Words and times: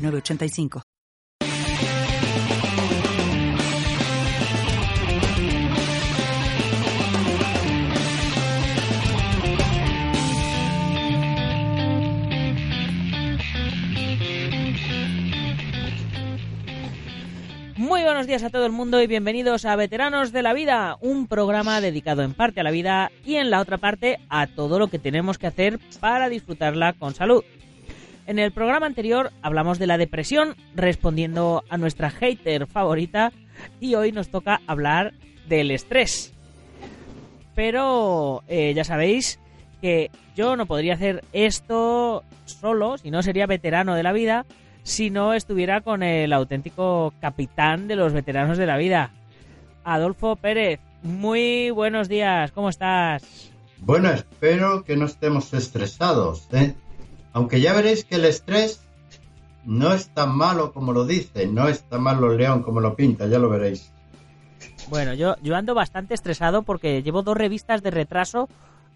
985. 0.00 0.82
Muy 17.76 18.02
buenos 18.02 18.26
días 18.26 18.44
a 18.44 18.50
todo 18.50 18.66
el 18.66 18.72
mundo 18.72 19.02
y 19.02 19.06
bienvenidos 19.06 19.64
a 19.64 19.74
Veteranos 19.74 20.32
de 20.32 20.42
la 20.42 20.52
Vida, 20.52 20.96
un 21.00 21.26
programa 21.26 21.80
dedicado 21.80 22.22
en 22.22 22.34
parte 22.34 22.60
a 22.60 22.62
la 22.62 22.70
vida 22.70 23.10
y 23.24 23.36
en 23.36 23.50
la 23.50 23.60
otra 23.60 23.78
parte 23.78 24.18
a 24.28 24.46
todo 24.46 24.78
lo 24.78 24.88
que 24.88 24.98
tenemos 24.98 25.38
que 25.38 25.46
hacer 25.46 25.80
para 25.98 26.28
disfrutarla 26.28 26.92
con 26.92 27.14
salud. 27.14 27.42
En 28.26 28.38
el 28.38 28.52
programa 28.52 28.86
anterior 28.86 29.32
hablamos 29.42 29.78
de 29.78 29.86
la 29.86 29.98
depresión 29.98 30.54
respondiendo 30.74 31.64
a 31.68 31.78
nuestra 31.78 32.10
hater 32.10 32.66
favorita 32.66 33.32
y 33.80 33.94
hoy 33.94 34.12
nos 34.12 34.28
toca 34.28 34.60
hablar 34.66 35.14
del 35.48 35.70
estrés. 35.70 36.32
Pero 37.54 38.42
eh, 38.48 38.72
ya 38.74 38.84
sabéis 38.84 39.40
que 39.80 40.10
yo 40.36 40.56
no 40.56 40.66
podría 40.66 40.94
hacer 40.94 41.24
esto 41.32 42.22
solo, 42.44 42.98
si 42.98 43.10
no 43.10 43.22
sería 43.22 43.46
veterano 43.46 43.94
de 43.94 44.02
la 44.02 44.12
vida, 44.12 44.46
si 44.82 45.10
no 45.10 45.34
estuviera 45.34 45.80
con 45.80 46.02
el 46.02 46.32
auténtico 46.32 47.12
capitán 47.20 47.88
de 47.88 47.96
los 47.96 48.12
veteranos 48.12 48.58
de 48.58 48.66
la 48.66 48.76
vida, 48.76 49.10
Adolfo 49.84 50.36
Pérez. 50.36 50.80
Muy 51.02 51.70
buenos 51.70 52.08
días, 52.08 52.52
¿cómo 52.52 52.68
estás? 52.68 53.50
Bueno, 53.78 54.10
espero 54.10 54.84
que 54.84 54.96
no 54.96 55.06
estemos 55.06 55.54
estresados, 55.54 56.46
¿eh? 56.52 56.74
Aunque 57.32 57.60
ya 57.60 57.72
veréis 57.72 58.04
que 58.04 58.16
el 58.16 58.24
estrés 58.24 58.82
no 59.64 59.92
es 59.92 60.08
tan 60.10 60.36
malo 60.36 60.72
como 60.72 60.92
lo 60.92 61.04
dice, 61.04 61.46
no 61.46 61.68
es 61.68 61.84
tan 61.84 62.02
malo 62.02 62.32
el 62.32 62.38
león 62.38 62.62
como 62.62 62.80
lo 62.80 62.96
pinta, 62.96 63.26
ya 63.26 63.38
lo 63.38 63.48
veréis. 63.48 63.92
Bueno, 64.88 65.14
yo, 65.14 65.36
yo 65.42 65.56
ando 65.56 65.74
bastante 65.74 66.14
estresado 66.14 66.62
porque 66.62 67.02
llevo 67.02 67.22
dos 67.22 67.36
revistas 67.36 67.82
de 67.82 67.90
retraso 67.90 68.48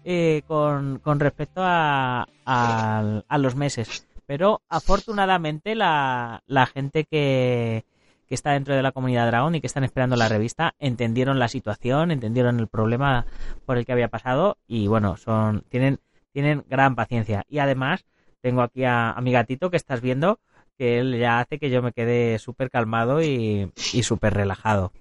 eh, 0.03 0.43
con, 0.47 1.01
respecto 1.19 1.61
a, 1.63 2.27
los 3.37 3.55
meses. 3.55 4.07
Pero 4.25 4.61
afortunadamente 4.69 5.75
la, 5.75 6.41
gente 6.73 7.05
que, 7.05 7.85
que 8.27 8.35
está 8.35 8.51
dentro 8.51 8.75
de 8.75 8.83
la 8.83 8.91
comunidad 8.91 9.27
Dragon 9.27 9.55
y 9.55 9.61
que 9.61 9.67
están 9.67 9.83
esperando 9.83 10.15
la 10.15 10.29
revista 10.29 10.75
entendieron 10.79 11.39
la 11.39 11.47
situación, 11.47 12.11
entendieron 12.11 12.59
el 12.59 12.67
problema 12.67 13.25
por 13.65 13.77
el 13.77 13.85
que 13.85 13.93
había 13.93 14.09
pasado 14.09 14.57
y 14.67 14.87
bueno, 14.87 15.15
son 15.17 15.63
tienen 15.69 15.99
tienen 16.31 16.65
gran 16.67 16.95
paciencia 16.95 17.45
y 17.47 17.59
además 17.59 18.03
tengo 18.45 18.61
aquí 18.61 18.83
a, 18.83 19.17
mi 19.23 19.31
gatito 19.31 19.71
que 19.71 19.77
estás 19.77 20.01
viendo, 20.01 20.39
que 20.77 20.99
él 20.99 21.17
ya 21.17 21.39
hace 21.39 21.57
que 21.57 21.71
yo 21.71 21.81
me 21.81 21.93
quede 21.93 22.37
súper 22.37 22.69
calmado 22.69 23.23
y, 23.23 23.71
súper 24.03 24.35
relajado. 24.35 24.91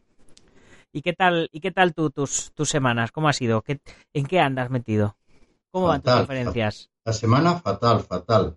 ¿Y 0.94 1.02
qué 1.02 1.12
tal, 1.12 1.50
y 1.52 1.60
qué 1.60 1.70
tal 1.70 1.92
tú, 1.92 2.08
tus, 2.08 2.52
tus 2.54 2.70
semanas? 2.70 3.12
¿Cómo 3.12 3.28
ha 3.28 3.34
sido? 3.34 3.60
¿Qué, 3.60 3.80
¿En 4.14 4.24
qué 4.24 4.40
andas 4.40 4.70
metido? 4.70 5.18
¿Cómo 5.70 5.88
van 5.88 6.00
tus 6.00 6.14
conferencias? 6.14 6.90
La 7.04 7.12
semana 7.12 7.56
fatal, 7.56 8.00
fatal. 8.00 8.56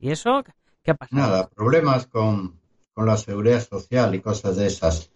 ¿Y 0.00 0.10
eso? 0.10 0.42
¿Qué 0.82 0.90
ha 0.90 0.94
pasado? 0.94 1.22
Nada, 1.22 1.48
problemas 1.48 2.08
con, 2.08 2.58
con 2.94 3.06
la 3.06 3.16
seguridad 3.16 3.64
social 3.64 4.12
y 4.16 4.20
cosas 4.20 4.56
de 4.56 4.66
esas. 4.66 5.12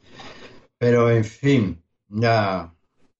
Pero 0.78 1.10
en 1.10 1.24
fin, 1.24 1.82
ya, 2.06 2.72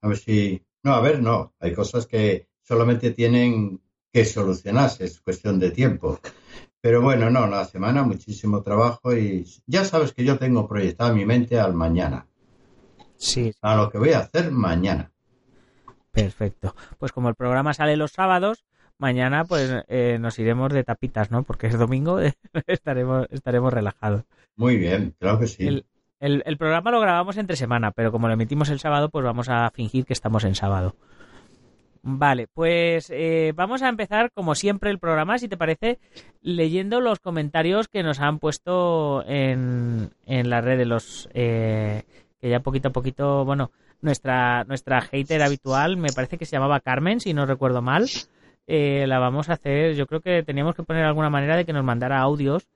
a 0.03 0.09
ver 0.09 0.19
si... 0.19 0.65
No, 0.85 0.95
a 0.95 1.01
ver, 1.01 1.21
no. 1.21 1.53
Hay 1.59 1.75
cosas 1.75 2.07
que 2.07 2.47
solamente 2.63 3.11
tienen 3.11 3.81
que 4.19 4.25
solucionarse, 4.25 5.05
es 5.05 5.21
cuestión 5.21 5.61
de 5.61 5.71
tiempo. 5.71 6.19
Pero 6.81 7.01
bueno, 7.01 7.31
no, 7.31 7.47
la 7.47 7.65
semana 7.65 8.03
muchísimo 8.03 8.63
trabajo 8.63 9.17
y 9.17 9.47
ya 9.67 9.85
sabes 9.85 10.13
que 10.13 10.25
yo 10.25 10.39
tengo 10.39 10.67
proyectado 10.67 11.15
mi 11.15 11.25
mente 11.25 11.61
al 11.61 11.73
mañana. 11.73 12.27
Sí. 13.17 13.55
A 13.63 13.77
lo 13.77 13.91
que 13.91 13.99
voy 13.99 14.11
a 14.11 14.21
hacer 14.21 14.51
mañana. 14.51 15.13
Perfecto. 16.11 16.75
Pues 16.99 17.13
como 17.13 17.29
el 17.29 17.37
programa 17.37 17.75
sale 17.75 17.97
los 17.97 18.11
sábados, 18.11 18.65
mañana 18.99 19.45
pues 19.45 19.85
eh, 19.87 20.19
nos 20.21 20.37
iremos 20.41 20.73
de 20.73 20.83
tapitas, 20.83 21.31
¿no? 21.31 21.45
Porque 21.45 21.69
es 21.69 21.79
domingo, 21.79 22.19
estaremos, 22.67 23.29
estaremos 23.31 23.73
relajados. 23.73 24.25
Muy 24.57 24.79
bien, 24.79 25.15
claro 25.21 25.39
que 25.39 25.47
sí. 25.47 25.65
El, 25.65 25.87
el, 26.19 26.43
el, 26.45 26.57
programa 26.57 26.91
lo 26.91 27.01
grabamos 27.01 27.37
entre 27.37 27.55
semana, 27.55 27.93
pero 27.93 28.11
como 28.11 28.27
lo 28.27 28.35
emitimos 28.35 28.69
el 28.71 28.81
sábado, 28.81 29.11
pues 29.11 29.25
vamos 29.25 29.49
a 29.49 29.71
fingir 29.71 30.07
que 30.07 30.13
estamos 30.13 30.43
en 30.43 30.57
sábado. 30.57 30.97
Vale, 32.03 32.47
pues 32.47 33.11
eh, 33.11 33.53
vamos 33.55 33.83
a 33.83 33.89
empezar 33.89 34.31
como 34.33 34.55
siempre 34.55 34.91
el 34.91 34.99
programa, 34.99 35.39
si 35.39 35.49
te 35.49 35.57
parece, 35.57 35.99
leyendo 36.41 37.01
los 37.01 37.19
comentarios 37.19 37.89
que 37.89 38.03
nos 38.03 38.21
han 38.21 38.39
puesto 38.39 39.25
en, 39.27 40.11
en 40.27 40.49
la 40.51 40.61
red 40.61 40.79
de 40.79 40.87
los 40.87 41.29
eh, 41.35 42.05
que 42.41 42.51
ya 42.51 42.61
poquito 42.61 42.89
a 42.89 42.93
poquito, 42.93 43.45
bueno, 43.45 43.73
nuestra 44.01 44.65
nuestra 44.65 45.01
hater 45.01 45.43
habitual, 45.43 45.97
me 45.97 46.13
parece 46.13 46.39
que 46.39 46.47
se 46.47 46.57
llamaba 46.57 46.81
Carmen, 46.81 47.21
si 47.21 47.35
no 47.35 47.47
recuerdo 47.47 47.83
mal, 47.83 48.07
eh, 48.67 49.07
la 49.07 49.19
vamos 49.19 49.49
a 49.49 49.55
hacer. 49.55 49.95
Yo 49.95 50.07
creo 50.07 50.21
que 50.21 50.43
teníamos 50.43 50.75
que 50.75 50.85
poner 50.85 51.05
alguna 51.05 51.31
manera 51.31 51.57
de 51.57 51.65
que 51.65 51.73
nos 51.73 51.85
mandara 51.85 52.21
audios 52.21 52.69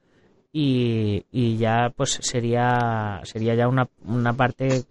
y, 0.52 1.24
y 1.30 1.56
ya 1.58 1.92
pues 1.96 2.18
sería 2.22 3.20
sería 3.24 3.54
ya 3.54 3.68
una, 3.68 3.88
una 4.04 4.32
parte 4.34 4.84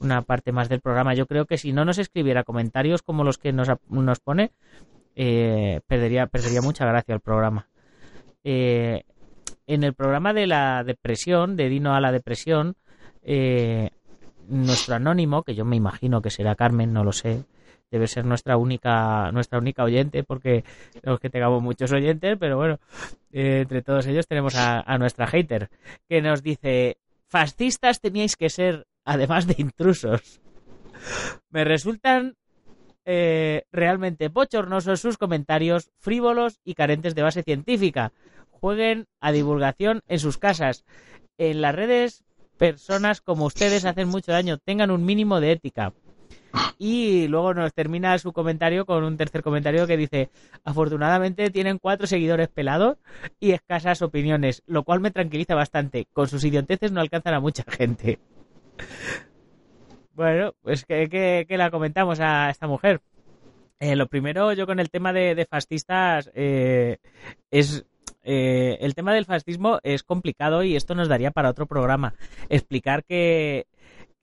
una 0.00 0.22
parte 0.22 0.52
más 0.52 0.68
del 0.68 0.80
programa. 0.80 1.14
Yo 1.14 1.26
creo 1.26 1.46
que 1.46 1.58
si 1.58 1.72
no 1.72 1.84
nos 1.84 1.98
escribiera 1.98 2.44
comentarios 2.44 3.02
como 3.02 3.24
los 3.24 3.38
que 3.38 3.52
nos, 3.52 3.68
nos 3.88 4.20
pone, 4.20 4.52
eh, 5.16 5.80
perdería, 5.86 6.26
perdería 6.26 6.62
mucha 6.62 6.86
gracia 6.86 7.14
el 7.14 7.20
programa. 7.20 7.68
Eh, 8.44 9.02
en 9.66 9.84
el 9.84 9.94
programa 9.94 10.32
de 10.32 10.46
la 10.46 10.84
depresión, 10.84 11.56
de 11.56 11.68
Dino 11.68 11.94
a 11.94 12.00
la 12.00 12.12
depresión, 12.12 12.76
eh, 13.22 13.90
nuestro 14.48 14.94
anónimo, 14.94 15.42
que 15.42 15.54
yo 15.54 15.64
me 15.64 15.76
imagino 15.76 16.22
que 16.22 16.30
será 16.30 16.54
Carmen, 16.54 16.92
no 16.92 17.04
lo 17.04 17.12
sé, 17.12 17.44
debe 17.90 18.06
ser 18.06 18.24
nuestra 18.24 18.56
única 18.56 19.30
nuestra 19.32 19.58
única 19.58 19.82
oyente 19.82 20.22
porque 20.22 20.64
los 21.02 21.20
que 21.20 21.30
tengamos 21.30 21.62
muchos 21.62 21.90
oyentes 21.92 22.36
pero 22.38 22.56
bueno 22.56 22.78
entre 23.32 23.80
todos 23.80 24.06
ellos 24.06 24.26
tenemos 24.26 24.56
a, 24.56 24.80
a, 24.80 24.98
nuestra 24.98 25.26
hater 25.26 25.70
que 26.08 26.20
nos 26.20 26.42
dice 26.42 26.98
fascistas 27.28 28.00
teníais 28.00 28.36
que 28.36 28.50
ser 28.50 28.86
además 29.08 29.46
de 29.46 29.54
intrusos. 29.56 30.40
Me 31.48 31.64
resultan 31.64 32.36
eh, 33.06 33.62
realmente 33.72 34.28
bochornosos 34.28 35.00
sus 35.00 35.16
comentarios 35.16 35.90
frívolos 35.96 36.60
y 36.62 36.74
carentes 36.74 37.14
de 37.14 37.22
base 37.22 37.42
científica. 37.42 38.12
Jueguen 38.50 39.06
a 39.20 39.32
divulgación 39.32 40.02
en 40.08 40.18
sus 40.18 40.36
casas. 40.36 40.84
En 41.38 41.62
las 41.62 41.74
redes, 41.74 42.22
personas 42.58 43.22
como 43.22 43.46
ustedes 43.46 43.86
hacen 43.86 44.08
mucho 44.08 44.32
daño. 44.32 44.58
Tengan 44.58 44.90
un 44.90 45.06
mínimo 45.06 45.40
de 45.40 45.52
ética. 45.52 45.94
Y 46.76 47.28
luego 47.28 47.54
nos 47.54 47.72
termina 47.72 48.18
su 48.18 48.32
comentario 48.34 48.84
con 48.84 49.04
un 49.04 49.16
tercer 49.16 49.42
comentario 49.42 49.86
que 49.86 49.96
dice, 49.96 50.28
afortunadamente 50.64 51.50
tienen 51.50 51.78
cuatro 51.78 52.06
seguidores 52.06 52.48
pelados 52.48 52.98
y 53.40 53.52
escasas 53.52 54.02
opiniones, 54.02 54.62
lo 54.66 54.84
cual 54.84 55.00
me 55.00 55.10
tranquiliza 55.10 55.54
bastante. 55.54 56.06
Con 56.12 56.28
sus 56.28 56.44
idioteces 56.44 56.92
no 56.92 57.00
alcanzan 57.00 57.34
a 57.34 57.40
mucha 57.40 57.64
gente. 57.66 58.18
Bueno, 60.18 60.52
pues 60.62 60.84
que, 60.84 61.46
la 61.48 61.70
comentamos 61.70 62.18
a 62.18 62.50
esta 62.50 62.66
mujer. 62.66 63.00
Eh, 63.78 63.94
lo 63.94 64.08
primero, 64.08 64.52
yo 64.52 64.66
con 64.66 64.80
el 64.80 64.90
tema 64.90 65.12
de, 65.12 65.46
fascistas, 65.48 66.28
eh, 66.34 66.96
es 67.52 67.86
eh, 68.24 68.78
el 68.80 68.96
tema 68.96 69.14
del 69.14 69.26
fascismo 69.26 69.78
es 69.84 70.02
complicado 70.02 70.64
y 70.64 70.74
esto 70.74 70.96
nos 70.96 71.08
daría 71.08 71.30
para 71.30 71.50
otro 71.50 71.66
programa. 71.66 72.14
Explicar 72.48 73.04
que, 73.04 73.66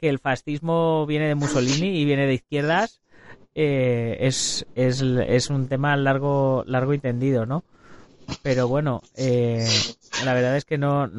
el 0.02 0.20
fascismo 0.20 1.08
viene 1.08 1.28
de 1.28 1.34
Mussolini 1.34 1.98
y 1.98 2.06
viene 2.06 2.28
de 2.28 2.36
izquierdas 2.36 3.02
es, 3.56 4.68
es, 4.76 5.02
es, 5.02 5.50
un 5.50 5.68
tema 5.68 5.98
largo, 5.98 6.64
largo 6.68 6.94
y 6.94 7.00
tendido, 7.00 7.48
¿no? 7.48 7.64
Pero 8.44 8.68
bueno, 8.68 9.02
la 9.18 10.34
verdad 10.36 10.58
es 10.58 10.66
que 10.66 10.78
no, 10.78 11.10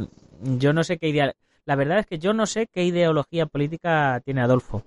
yo 0.41 0.73
no 0.73 0.85
sé 0.85 0.99
qué 0.99 1.09
idea 1.09 1.35
la 1.67 1.77
verdad 1.77 1.99
es 1.99 2.07
que 2.07 2.19
yo 2.19 2.33
no 2.33 2.47
sé 2.47 2.69
qué 2.69 2.85
ideología 2.85 3.47
política 3.47 4.23
tiene 4.25 4.41
Adolfo. 4.41 4.83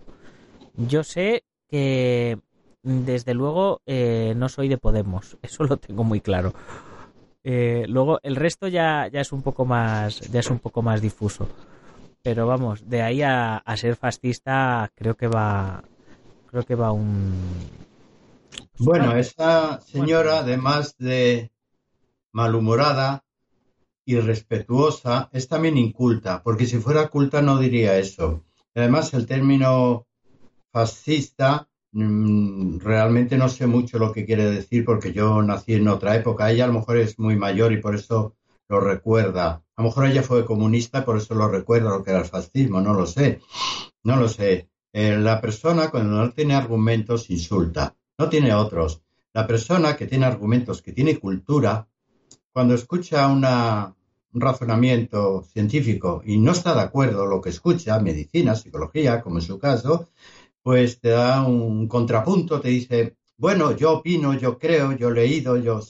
Yo 0.75 1.03
sé 1.03 1.43
que 1.69 2.39
desde 2.81 3.33
luego 3.33 3.81
eh, 3.85 4.33
no 4.35 4.49
soy 4.49 4.69
de 4.69 4.77
Podemos, 4.77 5.37
eso 5.43 5.63
lo 5.65 5.77
tengo 5.77 6.03
muy 6.03 6.21
claro. 6.21 6.53
Eh, 7.43 7.85
luego 7.87 8.19
el 8.23 8.35
resto 8.35 8.67
ya, 8.67 9.07
ya 9.07 9.21
es 9.21 9.31
un 9.31 9.41
poco 9.41 9.65
más 9.65 10.19
ya 10.31 10.39
es 10.39 10.49
un 10.49 10.59
poco 10.59 10.81
más 10.81 11.01
difuso. 11.01 11.47
Pero 12.23 12.47
vamos, 12.47 12.89
de 12.89 13.01
ahí 13.01 13.21
a, 13.21 13.57
a 13.57 13.77
ser 13.77 13.95
fascista 13.95 14.89
creo 14.95 15.15
que 15.15 15.27
va 15.27 15.83
creo 16.49 16.63
que 16.63 16.75
va 16.75 16.91
un 16.91 17.33
bueno, 18.79 19.15
esta 19.17 19.81
señora, 19.81 20.39
además 20.39 20.95
de 20.97 21.51
malhumorada, 22.31 23.23
irrespetuosa, 24.17 25.29
es 25.31 25.47
también 25.47 25.77
inculta, 25.77 26.41
porque 26.43 26.65
si 26.65 26.77
fuera 26.77 27.07
culta 27.09 27.41
no 27.41 27.57
diría 27.57 27.97
eso. 27.97 28.43
Además, 28.75 29.13
el 29.13 29.25
término 29.25 30.07
fascista 30.71 31.67
mm, 31.91 32.79
realmente 32.79 33.37
no 33.37 33.49
sé 33.49 33.67
mucho 33.67 33.99
lo 33.99 34.11
que 34.11 34.25
quiere 34.25 34.49
decir 34.49 34.85
porque 34.85 35.11
yo 35.13 35.41
nací 35.41 35.73
en 35.73 35.87
otra 35.87 36.15
época. 36.15 36.51
Ella 36.51 36.65
a 36.65 36.67
lo 36.67 36.73
mejor 36.73 36.97
es 36.97 37.19
muy 37.19 37.35
mayor 37.35 37.71
y 37.73 37.81
por 37.81 37.95
eso 37.95 38.35
lo 38.67 38.79
recuerda. 38.79 39.63
A 39.75 39.81
lo 39.81 39.85
mejor 39.85 40.05
ella 40.05 40.23
fue 40.23 40.45
comunista 40.45 41.03
por 41.03 41.17
eso 41.17 41.33
lo 41.35 41.47
recuerda 41.47 41.89
lo 41.89 42.03
que 42.03 42.11
era 42.11 42.19
el 42.19 42.25
fascismo, 42.25 42.81
no 42.81 42.93
lo 42.93 43.05
sé. 43.05 43.41
No 44.03 44.15
lo 44.15 44.27
sé. 44.27 44.69
Eh, 44.93 45.17
la 45.17 45.39
persona 45.41 45.89
cuando 45.89 46.17
no 46.17 46.31
tiene 46.31 46.55
argumentos 46.55 47.29
insulta, 47.29 47.95
no 48.17 48.29
tiene 48.29 48.53
otros. 48.53 49.01
La 49.33 49.45
persona 49.45 49.95
que 49.95 50.07
tiene 50.07 50.25
argumentos, 50.25 50.81
que 50.81 50.93
tiene 50.93 51.19
cultura, 51.19 51.87
cuando 52.51 52.73
escucha 52.73 53.27
una, 53.27 53.95
un 54.33 54.41
razonamiento 54.41 55.43
científico 55.43 56.21
y 56.25 56.37
no 56.37 56.51
está 56.51 56.75
de 56.75 56.81
acuerdo 56.81 57.25
lo 57.25 57.41
que 57.41 57.49
escucha, 57.49 57.99
medicina, 57.99 58.55
psicología, 58.55 59.21
como 59.21 59.37
en 59.37 59.43
su 59.43 59.59
caso, 59.59 60.09
pues 60.61 60.99
te 60.99 61.09
da 61.09 61.45
un 61.45 61.87
contrapunto, 61.87 62.61
te 62.61 62.69
dice, 62.69 63.15
bueno, 63.37 63.75
yo 63.75 63.93
opino, 63.93 64.33
yo 64.33 64.59
creo, 64.59 64.91
yo 64.93 65.09
he 65.09 65.13
leído, 65.13 65.57
yo, 65.57 65.81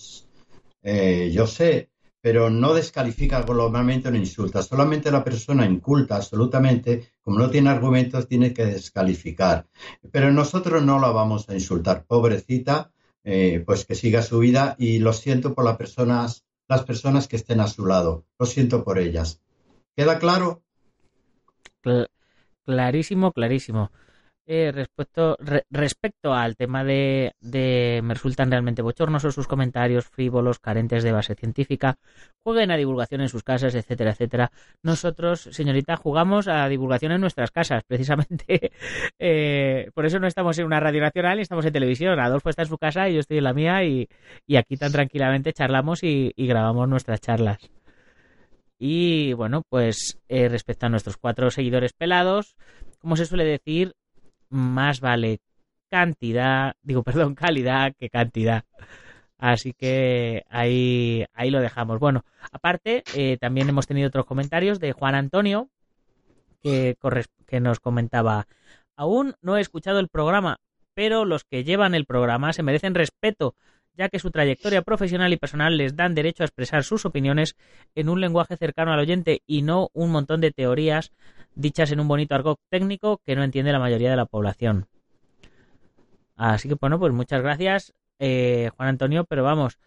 eh, 0.84 1.32
yo 1.34 1.48
sé, 1.48 1.90
pero 2.22 2.50
no 2.50 2.74
descalifica 2.74 3.42
globalmente, 3.42 4.12
no 4.12 4.18
insulta. 4.18 4.62
Solamente 4.62 5.12
la 5.12 5.24
persona 5.24 5.66
inculta 5.66 6.18
absolutamente, 6.18 7.14
como 7.22 7.40
no 7.40 7.50
tiene 7.50 7.70
argumentos, 7.70 8.28
tiene 8.28 8.54
que 8.54 8.66
descalificar. 8.66 9.68
Pero 10.12 10.32
nosotros 10.32 10.84
no 10.84 11.00
la 11.00 11.10
vamos 11.10 11.50
a 11.50 11.54
insultar. 11.54 12.06
Pobrecita, 12.06 12.92
eh, 13.24 13.64
pues 13.66 13.86
que 13.86 13.96
siga 13.96 14.22
su 14.22 14.40
vida 14.40 14.76
y 14.78 15.00
lo 15.00 15.14
siento 15.14 15.54
por 15.54 15.66
las 15.66 15.78
personas 15.78 16.46
las 16.70 16.84
personas 16.84 17.28
que 17.28 17.36
estén 17.36 17.60
a 17.60 17.68
su 17.68 17.86
lado. 17.86 18.26
Lo 18.38 18.46
siento 18.46 18.84
por 18.84 19.00
ellas. 19.00 19.42
¿Queda 19.96 20.20
claro? 20.20 20.64
clarísimo, 22.64 23.32
clarísimo. 23.32 23.92
Eh, 24.52 24.72
respecto, 24.72 25.38
respecto 25.70 26.34
al 26.34 26.56
tema 26.56 26.84
de, 26.84 27.34
me 28.04 28.14
resultan 28.16 28.50
realmente 28.50 28.82
bochornosos 28.82 29.36
sus 29.36 29.48
comentarios 29.48 30.08
frívolos, 30.08 30.58
carentes 30.58 31.04
de 31.04 31.12
base 31.12 31.36
científica, 31.36 32.00
jueguen 32.42 32.72
a 32.72 32.78
divulgación 32.78 33.22
en 33.22 33.30
sus 33.30 33.44
casas, 33.44 33.76
etcétera, 33.76 34.10
etcétera. 34.10 34.52
Nosotros, 34.82 35.42
señorita, 35.52 35.98
jugamos 35.98 36.48
a 36.48 36.68
divulgación 36.68 37.12
en 37.12 37.22
nuestras 37.22 37.52
casas, 37.52 37.84
precisamente. 37.86 38.72
Eh, 39.22 39.90
por 39.94 40.06
eso 40.06 40.20
no 40.20 40.28
estamos 40.28 40.58
en 40.60 40.66
una 40.66 40.80
radio 40.80 41.02
nacional 41.02 41.36
ni 41.38 41.42
estamos 41.44 41.66
en 41.66 41.74
televisión. 41.74 42.20
Adolfo 42.20 42.50
está 42.50 42.64
en 42.64 42.70
su 42.70 42.78
casa 42.78 43.10
y 43.10 43.16
yo 43.16 43.20
estoy 43.20 43.38
en 43.40 43.44
la 43.44 43.54
mía 43.54 43.84
y, 43.84 44.08
y 44.48 44.56
aquí 44.56 44.78
tan 44.78 44.92
tranquilamente 44.92 45.54
charlamos 45.54 46.04
y, 46.04 46.32
y, 46.36 46.48
grabamos 46.48 46.88
nuestras 46.88 47.20
charlas. 47.20 47.70
Y 48.80 49.34
bueno, 49.34 49.64
pues 49.70 50.18
eh, 50.30 50.48
respecto 50.48 50.86
a 50.86 50.90
nuestros 50.90 51.18
cuatro 51.18 51.52
seguidores 51.52 51.94
pelados, 51.94 52.56
como 53.00 53.18
se 53.18 53.26
suele 53.26 53.44
decir, 53.44 53.94
más 54.50 55.00
vale 55.00 55.40
cantidad, 55.90 56.76
digo, 56.82 57.04
perdón, 57.04 57.36
calidad 57.36 57.94
que 57.98 58.10
cantidad. 58.10 58.64
Así 59.38 59.74
que 59.74 60.44
ahí, 60.50 61.26
ahí 61.34 61.50
lo 61.50 61.62
dejamos. 61.62 62.00
Bueno, 62.00 62.26
aparte, 62.52 63.04
eh, 63.16 63.38
también 63.38 63.70
hemos 63.70 63.88
tenido 63.88 64.10
otros 64.10 64.26
comentarios 64.26 64.80
de 64.80 64.92
Juan 64.92 65.16
Antonio, 65.16 65.70
que, 66.62 66.98
que 67.48 67.60
nos 67.62 67.80
comentaba, 67.80 68.48
aún 68.98 69.36
no 69.42 69.56
he 69.56 69.62
escuchado 69.62 70.00
el 70.00 70.10
programa, 70.10 70.58
pero 70.94 71.24
los 71.24 71.46
que 71.46 71.64
llevan 71.64 71.96
el 71.96 72.06
programa 72.06 72.52
se 72.52 72.64
merecen 72.64 72.96
respeto, 72.96 73.56
ya 73.94 74.10
que 74.10 74.20
su 74.20 74.30
trayectoria 74.30 74.82
profesional 74.82 75.32
y 75.32 75.38
personal 75.38 75.78
les 75.78 75.96
dan 75.96 76.16
derecho 76.16 76.44
a 76.44 76.46
expresar 76.46 76.84
sus 76.84 77.06
opiniones 77.06 77.56
en 77.96 78.10
un 78.10 78.20
lenguaje 78.20 78.58
cercano 78.58 78.92
al 78.92 79.00
oyente 79.00 79.42
y 79.46 79.62
no 79.62 79.90
un 79.94 80.12
montón 80.12 80.42
de 80.42 80.52
teorías 80.52 81.14
dichas 81.60 81.92
en 81.92 82.00
un 82.00 82.08
bonito 82.08 82.36
argot 82.36 82.60
técnico 82.70 83.20
que 83.26 83.36
no 83.36 83.44
entiende 83.44 83.72
la 83.72 83.80
mayoría 83.80 84.10
de 84.10 84.16
la 84.16 84.26
población. 84.26 84.88
Así 86.36 86.70
que 86.70 86.76
bueno, 86.76 87.00
pues 87.00 87.12
muchas 87.12 87.42
gracias, 87.42 87.94
eh, 88.18 88.70
Juan 88.78 88.90
Antonio, 88.90 89.26
pero 89.26 89.44
vamos, 89.44 89.78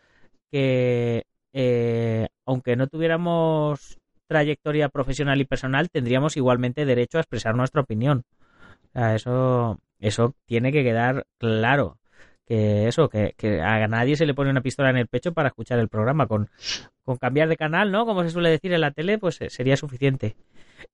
que 0.50 1.24
eh, 1.54 2.28
aunque 2.44 2.76
no 2.76 2.88
tuviéramos 2.88 3.98
trayectoria 4.26 4.88
profesional 4.90 5.40
y 5.40 5.44
personal, 5.44 5.90
tendríamos 5.90 6.36
igualmente 6.36 6.84
derecho 6.84 7.18
a 7.18 7.22
expresar 7.22 7.54
nuestra 7.54 7.80
opinión. 7.82 8.24
O 8.88 8.92
sea, 8.92 9.14
eso, 9.14 9.78
eso 9.98 10.34
tiene 10.44 10.72
que 10.72 10.84
quedar 10.84 11.26
claro. 11.38 11.98
Que 12.46 12.88
eso, 12.88 13.08
que, 13.08 13.34
que, 13.36 13.60
a 13.60 13.86
nadie 13.88 14.16
se 14.16 14.26
le 14.26 14.34
pone 14.34 14.50
una 14.50 14.62
pistola 14.62 14.90
en 14.90 14.96
el 14.96 15.06
pecho 15.06 15.32
para 15.32 15.48
escuchar 15.48 15.78
el 15.78 15.88
programa. 15.88 16.26
Con, 16.26 16.50
con 17.04 17.16
cambiar 17.16 17.48
de 17.48 17.56
canal, 17.56 17.92
¿no? 17.92 18.06
Como 18.06 18.22
se 18.22 18.30
suele 18.30 18.50
decir 18.50 18.72
en 18.72 18.80
la 18.80 18.90
tele, 18.90 19.18
pues 19.18 19.40
eh, 19.40 19.50
sería 19.50 19.76
suficiente. 19.76 20.36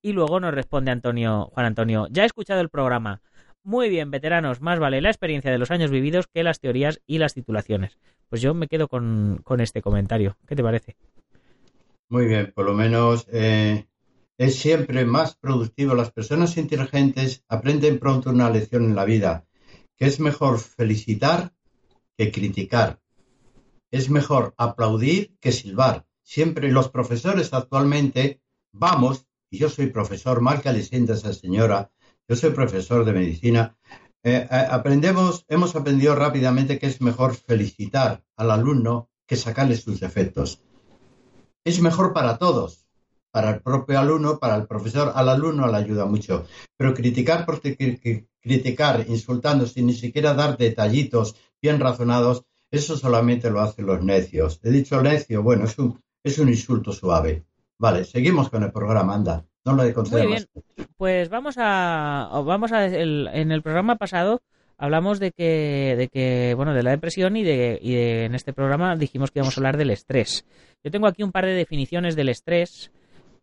Y 0.01 0.13
luego 0.13 0.39
nos 0.39 0.53
responde 0.53 0.91
Antonio, 0.91 1.49
Juan 1.53 1.65
Antonio, 1.65 2.07
ya 2.09 2.23
he 2.23 2.25
escuchado 2.25 2.61
el 2.61 2.69
programa. 2.69 3.21
Muy 3.63 3.89
bien, 3.89 4.09
veteranos, 4.09 4.61
más 4.61 4.79
vale 4.79 5.01
la 5.01 5.09
experiencia 5.09 5.51
de 5.51 5.57
los 5.57 5.71
años 5.71 5.91
vividos 5.91 6.27
que 6.27 6.43
las 6.43 6.59
teorías 6.59 7.01
y 7.05 7.17
las 7.17 7.33
titulaciones. 7.33 7.97
Pues 8.29 8.41
yo 8.41 8.53
me 8.53 8.67
quedo 8.67 8.87
con, 8.87 9.41
con 9.43 9.59
este 9.59 9.81
comentario. 9.81 10.37
¿Qué 10.47 10.55
te 10.55 10.63
parece? 10.63 10.95
Muy 12.07 12.25
bien, 12.25 12.51
por 12.55 12.65
lo 12.65 12.73
menos 12.73 13.27
eh, 13.31 13.85
es 14.37 14.55
siempre 14.55 15.05
más 15.05 15.35
productivo. 15.35 15.93
Las 15.93 16.11
personas 16.11 16.57
inteligentes 16.57 17.43
aprenden 17.47 17.99
pronto 17.99 18.29
una 18.29 18.49
lección 18.49 18.85
en 18.85 18.95
la 18.95 19.05
vida, 19.05 19.45
que 19.99 20.07
es 20.07 20.19
mejor 20.19 20.59
felicitar 20.59 21.53
que 22.17 22.31
criticar. 22.31 23.01
Es 23.91 24.09
mejor 24.09 24.53
aplaudir 24.57 25.37
que 25.39 25.51
silbar. 25.51 26.07
Siempre 26.23 26.71
los 26.71 26.89
profesores 26.89 27.53
actualmente 27.53 28.41
vamos 28.71 29.27
y 29.49 29.57
yo 29.57 29.69
soy 29.69 29.87
profesor, 29.87 30.41
marca 30.41 30.73
sienta 30.81 31.13
esa 31.13 31.33
señora, 31.33 31.91
yo 32.27 32.35
soy 32.35 32.51
profesor 32.51 33.03
de 33.03 33.13
medicina, 33.13 33.77
eh, 34.23 34.47
eh, 34.49 34.67
aprendemos, 34.69 35.45
hemos 35.47 35.75
aprendido 35.75 36.13
rápidamente 36.15 36.77
que 36.77 36.85
es 36.85 37.01
mejor 37.01 37.35
felicitar 37.35 38.23
al 38.37 38.51
alumno 38.51 39.09
que 39.25 39.35
sacarle 39.35 39.75
sus 39.75 39.99
defectos. 39.99 40.61
Es 41.63 41.81
mejor 41.81 42.13
para 42.13 42.37
todos, 42.37 42.87
para 43.31 43.51
el 43.51 43.61
propio 43.61 43.99
alumno, 43.99 44.39
para 44.39 44.55
el 44.55 44.67
profesor, 44.67 45.11
al 45.15 45.29
alumno 45.29 45.67
le 45.67 45.77
ayuda 45.77 46.05
mucho. 46.05 46.45
Pero 46.77 46.93
criticar 46.93 47.45
por 47.45 47.61
criticar, 47.61 49.05
insultando 49.07 49.65
sin 49.65 49.87
ni 49.87 49.93
siquiera 49.93 50.33
dar 50.33 50.57
detallitos 50.57 51.35
bien 51.61 51.79
razonados, 51.79 52.43
eso 52.71 52.97
solamente 52.97 53.49
lo 53.49 53.61
hacen 53.61 53.85
los 53.85 54.03
necios. 54.03 54.59
He 54.63 54.69
dicho 54.69 55.01
necio, 55.01 55.43
bueno, 55.43 55.65
es 55.65 55.77
un, 55.77 55.99
es 56.23 56.37
un 56.39 56.49
insulto 56.49 56.91
suave. 56.91 57.45
Vale, 57.77 58.03
seguimos 58.03 58.49
con 58.49 58.63
el 58.63 58.71
programa, 58.71 59.15
anda. 59.15 59.45
No 59.65 59.73
lo 59.73 59.83
Muy 59.83 60.27
bien, 60.27 60.45
pues 60.97 61.29
vamos 61.29 61.55
a, 61.57 62.29
vamos 62.45 62.71
a, 62.71 62.87
en 62.87 63.51
el 63.51 63.61
programa 63.61 63.97
pasado 63.97 64.41
hablamos 64.79 65.19
de 65.19 65.31
que, 65.31 65.95
de 65.97 66.07
que, 66.07 66.53
bueno, 66.55 66.73
de 66.73 66.81
la 66.81 66.91
depresión 66.91 67.35
y 67.35 67.43
de, 67.43 67.79
y 67.81 67.95
en 67.95 68.33
este 68.33 68.53
programa 68.53 68.95
dijimos 68.95 69.29
que 69.29 69.39
íbamos 69.39 69.57
a 69.57 69.59
hablar 69.59 69.77
del 69.77 69.91
estrés. 69.91 70.45
Yo 70.83 70.89
tengo 70.89 71.07
aquí 71.07 71.21
un 71.21 71.31
par 71.31 71.45
de 71.45 71.53
definiciones 71.53 72.15
del 72.15 72.29
estrés 72.29 72.91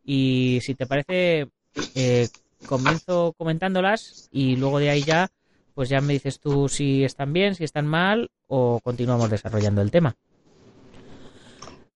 y 0.07 0.61
si 0.63 0.75
te 0.75 0.87
parece, 0.87 1.49
eh, 1.95 2.29
comienzo 2.67 3.35
comentándolas 3.37 4.29
y 4.31 4.57
luego 4.57 4.79
de 4.79 4.91
ahí 4.91 5.03
ya, 5.03 5.29
pues 5.75 5.89
ya 5.89 6.01
me 6.01 6.15
dices 6.15 6.39
tú 6.41 6.69
si 6.69 7.05
están 7.05 7.33
bien, 7.33 7.57
si 7.57 7.65
están 7.65 7.87
mal 7.87 8.31
o 8.47 8.81
continuamos 8.83 9.29
desarrollando 9.29 9.83
el 9.83 9.91
tema. 9.91 10.15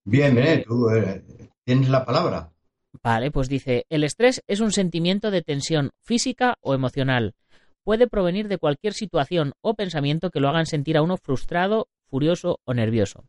Bien, 0.04 0.34
bien, 0.34 0.64
tú 0.64 0.90
eh, 0.90 1.22
Tienes 1.64 1.88
la 1.88 2.04
palabra. 2.04 2.50
Vale, 3.02 3.30
pues 3.30 3.48
dice, 3.48 3.86
el 3.90 4.02
estrés 4.02 4.42
es 4.48 4.58
un 4.58 4.72
sentimiento 4.72 5.30
de 5.30 5.42
tensión 5.42 5.90
física 6.00 6.56
o 6.60 6.74
emocional. 6.74 7.34
Puede 7.84 8.08
provenir 8.08 8.48
de 8.48 8.58
cualquier 8.58 8.92
situación 8.92 9.52
o 9.60 9.74
pensamiento 9.74 10.30
que 10.30 10.40
lo 10.40 10.48
hagan 10.48 10.66
sentir 10.66 10.96
a 10.96 11.02
uno 11.02 11.16
frustrado, 11.16 11.86
furioso 12.08 12.58
o 12.64 12.74
nervioso. 12.74 13.24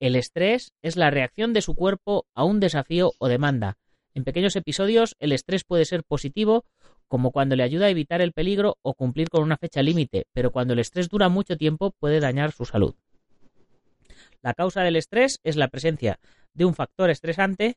El 0.00 0.16
estrés 0.16 0.72
es 0.80 0.96
la 0.96 1.10
reacción 1.10 1.52
de 1.52 1.60
su 1.60 1.74
cuerpo 1.74 2.24
a 2.34 2.44
un 2.44 2.58
desafío 2.58 3.12
o 3.18 3.28
demanda. 3.28 3.76
En 4.18 4.24
pequeños 4.24 4.56
episodios, 4.56 5.14
el 5.20 5.30
estrés 5.30 5.62
puede 5.62 5.84
ser 5.84 6.02
positivo, 6.02 6.64
como 7.06 7.30
cuando 7.30 7.54
le 7.54 7.62
ayuda 7.62 7.86
a 7.86 7.90
evitar 7.90 8.20
el 8.20 8.32
peligro 8.32 8.76
o 8.82 8.94
cumplir 8.94 9.28
con 9.28 9.44
una 9.44 9.56
fecha 9.56 9.80
límite, 9.80 10.26
pero 10.32 10.50
cuando 10.50 10.72
el 10.72 10.80
estrés 10.80 11.08
dura 11.08 11.28
mucho 11.28 11.56
tiempo 11.56 11.92
puede 12.00 12.18
dañar 12.18 12.50
su 12.50 12.64
salud. 12.64 12.96
La 14.42 14.54
causa 14.54 14.82
del 14.82 14.96
estrés 14.96 15.38
es 15.44 15.54
la 15.54 15.68
presencia 15.68 16.18
de 16.52 16.64
un 16.64 16.74
factor 16.74 17.10
estresante 17.10 17.76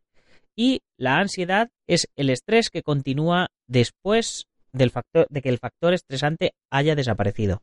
y 0.56 0.82
la 0.98 1.18
ansiedad 1.18 1.70
es 1.86 2.08
el 2.16 2.32
estrés 2.32 2.72
que 2.72 2.82
continúa 2.82 3.50
después 3.68 4.48
del 4.72 4.90
factor, 4.90 5.28
de 5.30 5.44
que 5.44 5.50
el 5.50 5.60
factor 5.60 5.94
estresante 5.94 6.56
haya 6.72 6.96
desaparecido. 6.96 7.62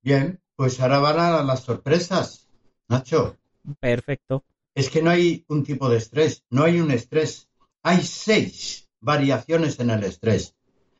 Bien, 0.00 0.38
pues 0.54 0.80
ahora 0.80 1.00
van 1.00 1.18
a 1.18 1.42
las 1.42 1.64
sorpresas. 1.64 2.46
Nacho. 2.88 3.36
Perfecto. 3.80 4.44
Es 4.74 4.90
que 4.90 5.02
no 5.02 5.10
hay 5.10 5.44
un 5.48 5.62
tipo 5.62 5.88
de 5.88 5.98
estrés, 5.98 6.44
no 6.50 6.64
hay 6.64 6.80
un 6.80 6.90
estrés. 6.90 7.48
Hay 7.82 8.02
seis 8.02 8.88
variaciones 9.00 9.78
en 9.78 9.90
el 9.90 10.02
estrés. 10.04 10.56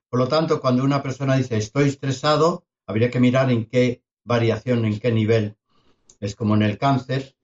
Por 0.09 0.21
lo 0.21 0.28
tanto, 0.28 0.61
cuando 0.61 0.85
una 0.85 1.02
persona 1.02 1.37
dice 1.37 1.57
estoy 1.57 1.88
estresado, 1.88 2.66
habría 2.87 3.11
que 3.11 3.21
mirar 3.21 3.50
en 3.50 3.66
qué 3.66 4.02
variación, 4.25 4.85
en 4.85 5.00
qué 5.00 5.11
nivel. 5.11 5.57
Es 6.21 6.37
como 6.37 6.54
en 6.54 6.62
el 6.62 6.78
cáncer, 6.78 7.35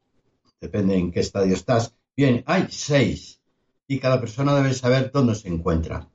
depende 0.61 0.97
en 0.97 1.11
qué 1.11 1.21
estadio 1.21 1.55
estás. 1.55 1.95
Bien, 2.17 2.45
hay 2.47 2.69
seis 2.71 3.41
y 3.89 3.99
cada 3.99 4.21
persona 4.21 4.55
debe 4.55 4.73
saber 4.75 5.11
dónde 5.13 5.35
se 5.35 5.49
encuentra. 5.49 6.09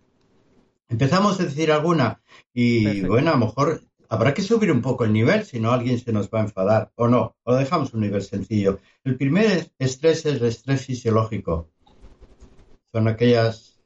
Empezamos 0.87 1.39
a 1.39 1.43
decir 1.43 1.71
alguna 1.71 2.21
y 2.53 3.01
bueno, 3.01 3.31
a 3.31 3.33
lo 3.33 3.47
mejor 3.47 3.83
habrá 4.09 4.33
que 4.33 4.41
subir 4.41 4.71
un 4.71 4.81
poco 4.81 5.03
el 5.05 5.13
nivel, 5.13 5.45
si 5.45 5.59
no 5.59 5.71
alguien 5.71 5.99
se 5.99 6.11
nos 6.11 6.29
va 6.29 6.39
a 6.39 6.43
enfadar 6.43 6.91
o 6.95 7.07
no, 7.07 7.35
o 7.43 7.55
dejamos 7.55 7.93
un 7.93 8.01
nivel 8.01 8.21
sencillo. 8.21 8.79
El 9.03 9.17
primer 9.17 9.71
estrés 9.79 10.25
es 10.25 10.41
el 10.41 10.47
estrés 10.47 10.85
fisiológico. 10.85 11.69
Son 12.91 13.07
aquellas 13.07 13.81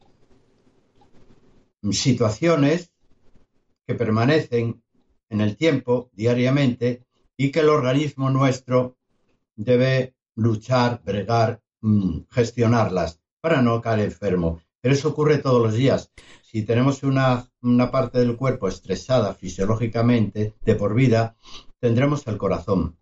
situaciones 1.92 2.92
que 3.88 3.96
permanecen 3.96 4.84
en 5.30 5.42
el 5.42 5.56
tiempo 5.58 6.10
diariamente 6.14 7.06
y 7.38 7.52
que 7.52 7.62
el 7.62 7.70
organismo 7.70 8.30
nuestro 8.30 8.98
debe 9.56 10.16
luchar, 10.36 11.02
bregar, 11.04 11.62
mm, 11.82 12.22
gestionarlas 12.30 13.20
para 13.42 13.62
no 13.62 13.82
caer 13.82 14.02
enfermo. 14.02 14.62
Pero 14.82 14.94
eso 14.94 15.10
ocurre 15.10 15.40
todos 15.40 15.62
los 15.62 15.74
días. 15.74 16.12
Si 16.42 16.64
tenemos 16.64 17.04
una, 17.04 17.49
una 17.62 17.92
parte 17.92 18.20
del 18.20 18.36
cuerpo 18.36 18.68
estresada 18.68 19.34
fisiológicamente 19.34 20.56
de 20.62 20.76
por 20.76 20.94
vida, 20.94 21.36
tendremos 21.80 22.26
el 22.28 22.38
corazón. 22.38 22.98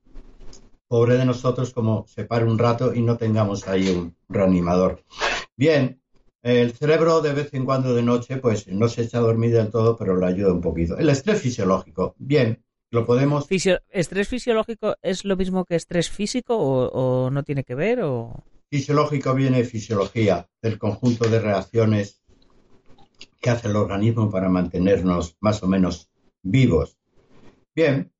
Pobre 0.88 1.16
de 1.16 1.26
nosotros 1.26 1.72
como 1.72 2.06
se 2.08 2.24
pare 2.24 2.46
un 2.46 2.58
rato 2.58 2.94
y 2.94 3.02
no 3.02 3.18
tengamos 3.18 3.68
ahí 3.68 3.90
un 3.90 4.16
reanimador. 4.30 5.04
Bien, 5.56 6.02
el 6.44 6.72
cerebro 6.72 7.22
de 7.22 7.34
vez 7.34 7.54
en 7.54 7.66
cuando 7.66 7.94
de 7.94 8.04
noche, 8.04 8.38
pues 8.38 8.68
no 8.68 8.88
se 8.88 9.04
echa 9.04 9.18
a 9.18 9.22
dormir 9.22 9.52
del 9.52 9.70
todo, 9.70 9.98
pero 9.98 10.16
le 10.16 10.28
ayuda 10.28 10.54
un 10.54 10.62
poquito. 10.62 10.98
El 10.98 11.10
estrés 11.10 11.42
fisiológico, 11.42 12.16
bien, 12.18 12.64
lo 12.90 13.06
podemos. 13.06 13.48
¿Estrés 13.90 14.28
fisiológico 14.28 14.96
es 15.02 15.26
lo 15.26 15.36
mismo 15.36 15.66
que 15.66 15.76
estrés 15.76 16.10
físico 16.10 16.56
o, 16.58 17.30
no 17.30 17.44
tiene 17.44 17.64
que 17.64 17.76
ver? 17.76 18.02
O... 18.02 18.46
Fisiológico 18.70 19.34
viene 19.34 19.58
de 19.58 19.64
fisiología, 19.66 20.48
del 20.62 20.78
conjunto 20.78 21.28
de 21.28 21.40
reacciones 21.40 22.22
que 23.40 23.50
hace 23.50 23.68
el 23.68 23.76
organismo 23.76 24.30
para 24.30 24.50
mantenernos 24.50 25.38
más 25.40 25.62
o 25.64 25.68
menos 25.68 26.10
vivos. 26.42 26.98
Bien, 27.76 28.12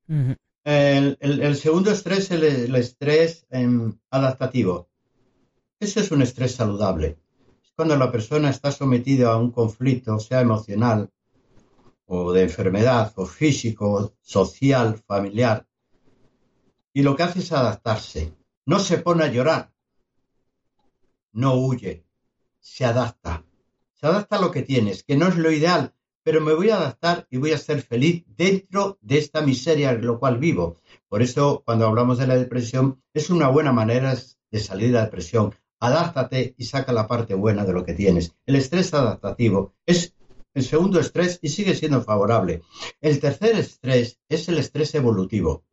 el, 0.64 1.56
segundo 1.56 1.90
estrés 1.90 2.30
es 2.30 2.42
el, 2.42 2.74
estrés 2.74 3.46
em, 3.50 3.98
adaptativo. 4.10 4.88
Ese 5.80 6.00
es 6.00 6.10
un 6.10 6.22
estrés 6.22 6.54
saludable 6.54 7.18
cuando 7.78 7.96
la 7.96 8.10
persona 8.10 8.50
está 8.50 8.72
sometida 8.72 9.30
a 9.30 9.36
un 9.36 9.52
conflicto, 9.52 10.18
sea 10.18 10.40
emocional 10.40 11.12
o 12.06 12.32
de 12.32 12.42
enfermedad 12.42 13.12
o 13.14 13.24
físico, 13.24 14.16
social, 14.20 14.98
familiar, 15.06 15.64
y 16.92 17.02
lo 17.02 17.14
que 17.14 17.22
hace 17.22 17.38
es 17.38 17.52
adaptarse. 17.52 18.34
No 18.66 18.80
se 18.80 18.98
pone 18.98 19.22
a 19.22 19.28
llorar, 19.28 19.72
no 21.30 21.54
huye, 21.54 22.04
se 22.58 22.84
adapta. 22.84 23.44
Se 24.00 24.06
adapta 24.06 24.36
a 24.36 24.40
lo 24.40 24.52
que 24.52 24.62
tienes, 24.62 25.02
que 25.02 25.16
no 25.16 25.26
es 25.26 25.36
lo 25.36 25.50
ideal, 25.50 25.92
pero 26.22 26.40
me 26.40 26.54
voy 26.54 26.70
a 26.70 26.76
adaptar 26.76 27.26
y 27.30 27.38
voy 27.38 27.52
a 27.52 27.58
ser 27.58 27.82
feliz 27.82 28.24
dentro 28.36 28.98
de 29.00 29.18
esta 29.18 29.40
miseria 29.40 29.90
en 29.90 30.06
lo 30.06 30.20
cual 30.20 30.38
vivo. 30.38 30.76
Por 31.08 31.20
eso, 31.20 31.62
cuando 31.64 31.86
hablamos 31.86 32.18
de 32.18 32.26
la 32.28 32.36
depresión, 32.36 33.02
es 33.12 33.28
una 33.30 33.48
buena 33.48 33.72
manera 33.72 34.16
de 34.50 34.60
salir 34.60 34.88
de 34.88 34.94
la 34.94 35.04
depresión, 35.06 35.54
adáptate 35.80 36.54
y 36.56 36.64
saca 36.64 36.92
la 36.92 37.08
parte 37.08 37.34
buena 37.34 37.64
de 37.64 37.72
lo 37.72 37.84
que 37.84 37.94
tienes. 37.94 38.36
El 38.46 38.54
estrés 38.54 38.94
adaptativo 38.94 39.74
es 39.84 40.14
el 40.54 40.64
segundo 40.64 41.00
estrés 41.00 41.38
y 41.42 41.48
sigue 41.48 41.74
siendo 41.74 42.02
favorable. 42.02 42.62
El 43.00 43.18
tercer 43.20 43.56
estrés 43.56 44.20
es 44.28 44.48
el 44.48 44.58
estrés 44.58 44.94
evolutivo. 44.94 45.64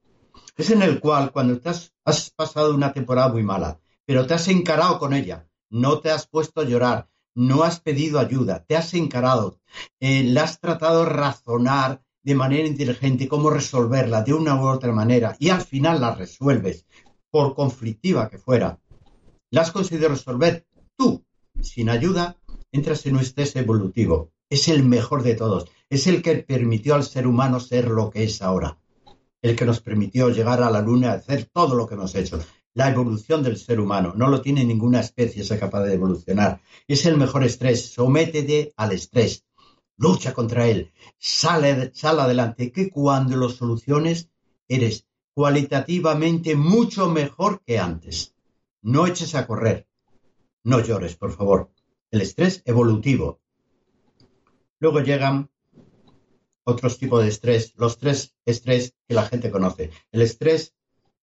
Es 0.58 0.70
en 0.72 0.82
el 0.82 1.00
cual 1.00 1.32
cuando 1.32 1.60
te 1.60 1.70
has, 1.70 1.92
pasado 2.36 2.74
una 2.74 2.94
temporada 2.94 3.30
muy 3.30 3.44
mala, 3.44 3.80
pero 4.06 4.26
te 4.26 4.34
has 4.34 4.48
encarado 4.48 5.00
con 5.00 5.14
ella, 5.14 5.48
no 5.70 6.00
te 6.00 6.12
has 6.12 6.28
puesto 6.28 6.62
a 6.62 6.66
llorar, 6.66 7.10
no 7.36 7.64
has 7.64 7.80
pedido 7.80 8.20
ayuda, 8.20 8.64
te 8.66 8.76
has 8.76 8.94
encarado, 8.94 9.60
eh, 10.00 10.24
la 10.24 10.44
has 10.44 10.60
tratado 10.60 11.04
de 11.04 11.12
razonar 11.12 12.02
de 12.24 12.36
manera 12.36 12.68
inteligente 12.68 13.28
cómo 13.28 13.50
resolverla 13.50 14.24
de 14.24 14.34
una 14.34 14.56
u 14.56 14.68
otra 14.68 14.92
manera 14.92 15.36
y 15.40 15.50
al 15.50 15.62
final 15.62 16.02
la 16.02 16.16
resuelves, 16.16 16.86
por 17.30 17.54
conflictiva 17.54 18.30
que 18.30 18.40
fuera, 18.40 18.80
las 19.52 19.72
conseguido 19.72 20.10
resolver 20.10 20.66
tú, 20.98 21.24
sin 21.62 21.90
ayuda, 21.90 22.38
entras 22.72 23.06
en 23.06 23.16
un 23.16 23.22
estrés 23.22 23.56
evolutivo. 23.56 24.32
Es 24.50 24.68
el 24.68 24.84
mejor 24.84 25.24
de 25.24 25.36
todos. 25.36 25.70
Es 25.90 26.08
el 26.08 26.22
que 26.22 26.36
permitió 26.38 26.96
al 26.96 27.04
ser 27.04 27.28
humano 27.28 27.60
ser 27.60 27.88
lo 27.88 28.10
que 28.10 28.24
es 28.24 28.42
ahora. 28.42 28.78
El 29.42 29.56
que 29.56 29.66
nos 29.66 29.82
permitió 29.82 30.30
llegar 30.30 30.62
a 30.62 30.70
la 30.70 30.82
luna 30.82 31.14
hacer 31.14 31.46
todo 31.46 31.76
lo 31.76 31.88
que 31.88 31.94
hemos 31.94 32.16
hecho. 32.16 32.40
La 32.76 32.90
evolución 32.90 33.42
del 33.42 33.58
ser 33.58 33.80
humano. 33.80 34.14
No 34.16 34.28
lo 34.28 34.42
tiene 34.42 34.64
ninguna 34.64 35.00
especie, 35.00 35.42
es 35.42 35.50
capaz 35.60 35.84
de 35.84 35.94
evolucionar. 35.94 36.62
Es 36.88 37.06
el 37.06 37.18
mejor 37.18 37.44
estrés. 37.44 37.94
Sométete 37.94 38.74
al 38.76 38.92
estrés. 38.92 39.46
Lucha 39.98 40.34
contra 40.34 40.68
él. 40.68 40.92
Sale, 41.18 41.92
sale 41.96 42.22
adelante. 42.22 42.74
Que 42.74 42.90
cuando 42.90 43.38
lo 43.38 43.50
soluciones, 43.50 44.30
eres 44.68 45.08
cualitativamente 45.34 46.56
mucho 46.56 47.10
mejor 47.10 47.62
que 47.66 47.80
antes. 47.80 48.36
No 48.82 49.08
eches 49.08 49.36
a 49.36 49.48
correr. 49.48 49.88
No 50.64 50.82
llores, 50.82 51.16
por 51.16 51.32
favor. 51.32 51.72
El 52.12 52.22
estrés 52.22 52.62
evolutivo. 52.66 53.40
Luego 54.80 55.00
llegan 55.00 55.50
otros 56.66 56.98
tipos 56.98 57.24
de 57.24 57.30
estrés, 57.30 57.74
los 57.78 57.98
tres 57.98 58.36
estrés 58.46 58.96
que 59.08 59.16
la 59.16 59.26
gente 59.26 59.50
conoce. 59.50 59.92
El 60.12 60.22
estrés 60.22 60.76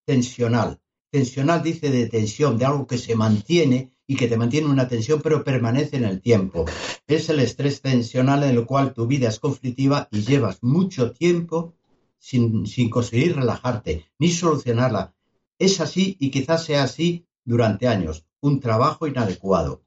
tensional. 0.05 0.81
Tensional 1.13 1.61
dice 1.61 1.91
de 1.91 2.07
tensión, 2.07 2.57
de 2.57 2.65
algo 2.65 2.87
que 2.87 2.97
se 2.97 3.15
mantiene 3.15 3.93
y 4.07 4.15
que 4.15 4.27
te 4.27 4.35
mantiene 4.35 4.67
una 4.67 4.87
tensión 4.87 5.21
pero 5.21 5.43
permanece 5.43 5.97
en 5.97 6.05
el 6.05 6.21
tiempo. 6.21 6.65
Es 7.05 7.29
el 7.29 7.39
estrés 7.39 7.83
tensional 7.83 8.41
en 8.41 8.57
el 8.57 8.65
cual 8.65 8.95
tu 8.95 9.05
vida 9.05 9.29
es 9.29 9.39
conflictiva 9.39 10.07
y 10.09 10.23
llevas 10.23 10.63
mucho 10.63 11.11
tiempo 11.11 11.75
sin, 12.17 12.65
sin 12.65 12.89
conseguir 12.89 13.35
relajarte 13.35 14.07
ni 14.17 14.29
solucionarla. 14.29 15.13
Es 15.59 15.79
así 15.81 16.17
y 16.19 16.31
quizás 16.31 16.65
sea 16.65 16.81
así 16.81 17.27
durante 17.45 17.87
años, 17.87 18.25
un 18.41 18.59
trabajo 18.59 19.05
inadecuado, 19.05 19.83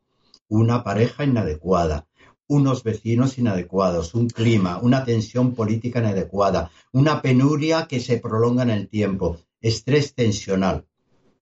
una 0.47 0.85
pareja 0.85 1.25
inadecuada, 1.25 2.07
unos 2.47 2.85
vecinos 2.85 3.37
inadecuados, 3.37 4.15
un 4.15 4.29
clima, 4.29 4.79
una 4.81 5.05
tensión 5.05 5.57
política 5.57 5.99
inadecuada, 5.99 6.71
una 6.93 7.21
penuria 7.21 7.89
que 7.89 7.99
se 7.99 8.19
prolonga 8.19 8.63
en 8.63 8.71
el 8.71 8.89
tiempo, 8.89 9.41
estrés 9.61 10.15
tensional. 10.15 10.87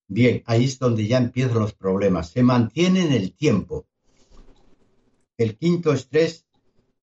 Bien, 0.06 0.42
ahí 0.46 0.64
es 0.64 0.78
donde 0.78 1.06
ya 1.06 1.18
empiezan 1.18 1.58
los 1.58 1.74
problemas. 1.74 2.30
Se 2.30 2.42
mantiene 2.42 3.06
en 3.06 3.12
el 3.12 3.34
tiempo. 3.34 3.86
El 5.36 5.56
quinto 5.56 5.92
estrés 5.92 6.46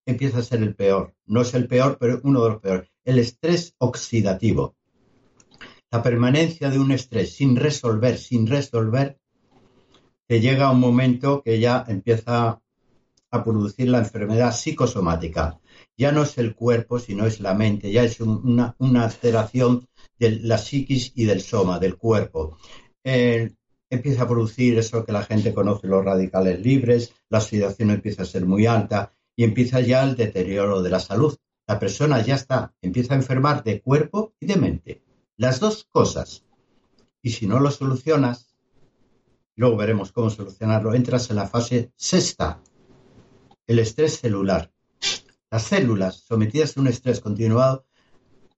empieza 0.05 0.39
a 0.39 0.43
ser 0.43 0.61
el 0.61 0.75
peor. 0.75 1.15
No 1.25 1.41
es 1.41 1.53
el 1.53 1.67
peor, 1.67 1.97
pero 1.99 2.19
uno 2.23 2.43
de 2.43 2.49
los 2.49 2.61
peores. 2.61 2.91
El 3.03 3.19
estrés 3.19 3.75
oxidativo. 3.79 4.75
La 5.89 6.01
permanencia 6.01 6.69
de 6.69 6.79
un 6.79 6.91
estrés 6.91 7.35
sin 7.35 7.55
resolver, 7.55 8.17
sin 8.17 8.47
resolver, 8.47 9.19
te 10.27 10.39
llega 10.39 10.71
un 10.71 10.79
momento 10.79 11.41
que 11.43 11.59
ya 11.59 11.83
empieza 11.87 12.61
a 13.31 13.43
producir 13.43 13.89
la 13.89 13.99
enfermedad 13.99 14.53
psicosomática. 14.53 15.59
Ya 15.97 16.11
no 16.11 16.23
es 16.23 16.37
el 16.37 16.55
cuerpo, 16.55 16.99
sino 16.99 17.25
es 17.25 17.39
la 17.39 17.53
mente, 17.53 17.91
ya 17.91 18.03
es 18.03 18.19
una, 18.21 18.75
alteración 18.79 19.87
de 20.19 20.39
la 20.39 20.57
psiquis 20.57 21.11
y 21.15 21.25
del 21.25 21.41
soma, 21.41 21.79
del 21.79 21.97
cuerpo. 21.97 22.57
Empieza 23.03 24.23
a 24.23 24.27
producir 24.27 24.77
eso 24.77 25.05
que 25.05 25.11
la 25.11 25.23
gente 25.23 25.53
conoce, 25.53 25.87
los 25.87 26.03
radicales 26.03 26.59
libres, 26.59 27.13
la 27.29 27.39
oxidación 27.39 27.91
empieza 27.91 28.23
a 28.23 28.25
ser 28.25 28.45
muy 28.45 28.65
alta 28.65 29.13
y 29.35 29.43
empieza 29.43 29.81
ya 29.81 30.03
el 30.03 30.15
deterioro 30.15 30.81
de 30.81 30.89
la 30.89 30.99
salud. 30.99 31.35
La 31.67 31.79
persona 31.79 32.21
ya 32.21 32.35
está, 32.35 32.73
empieza 32.81 33.13
a 33.13 33.17
enfermar 33.17 33.63
de 33.63 33.81
cuerpo 33.81 34.33
y 34.39 34.45
de 34.45 34.55
mente. 34.55 35.03
Las 35.37 35.59
dos 35.59 35.87
cosas. 35.89 36.43
Y 37.21 37.31
si 37.31 37.47
no 37.47 37.59
lo 37.59 37.71
solucionas, 37.71 38.55
luego 39.55 39.77
veremos 39.77 40.11
cómo 40.11 40.29
solucionarlo, 40.29 40.93
entras 40.93 41.29
en 41.29 41.35
la 41.37 41.47
fase 41.47 41.91
sexta, 41.95 42.61
el 43.67 43.79
estrés 43.79 44.19
celular. 44.19 44.71
Las 45.49 45.63
células 45.63 46.23
sometidas 46.27 46.77
a 46.77 46.81
un 46.81 46.87
estrés 46.87 47.19
continuado 47.19 47.85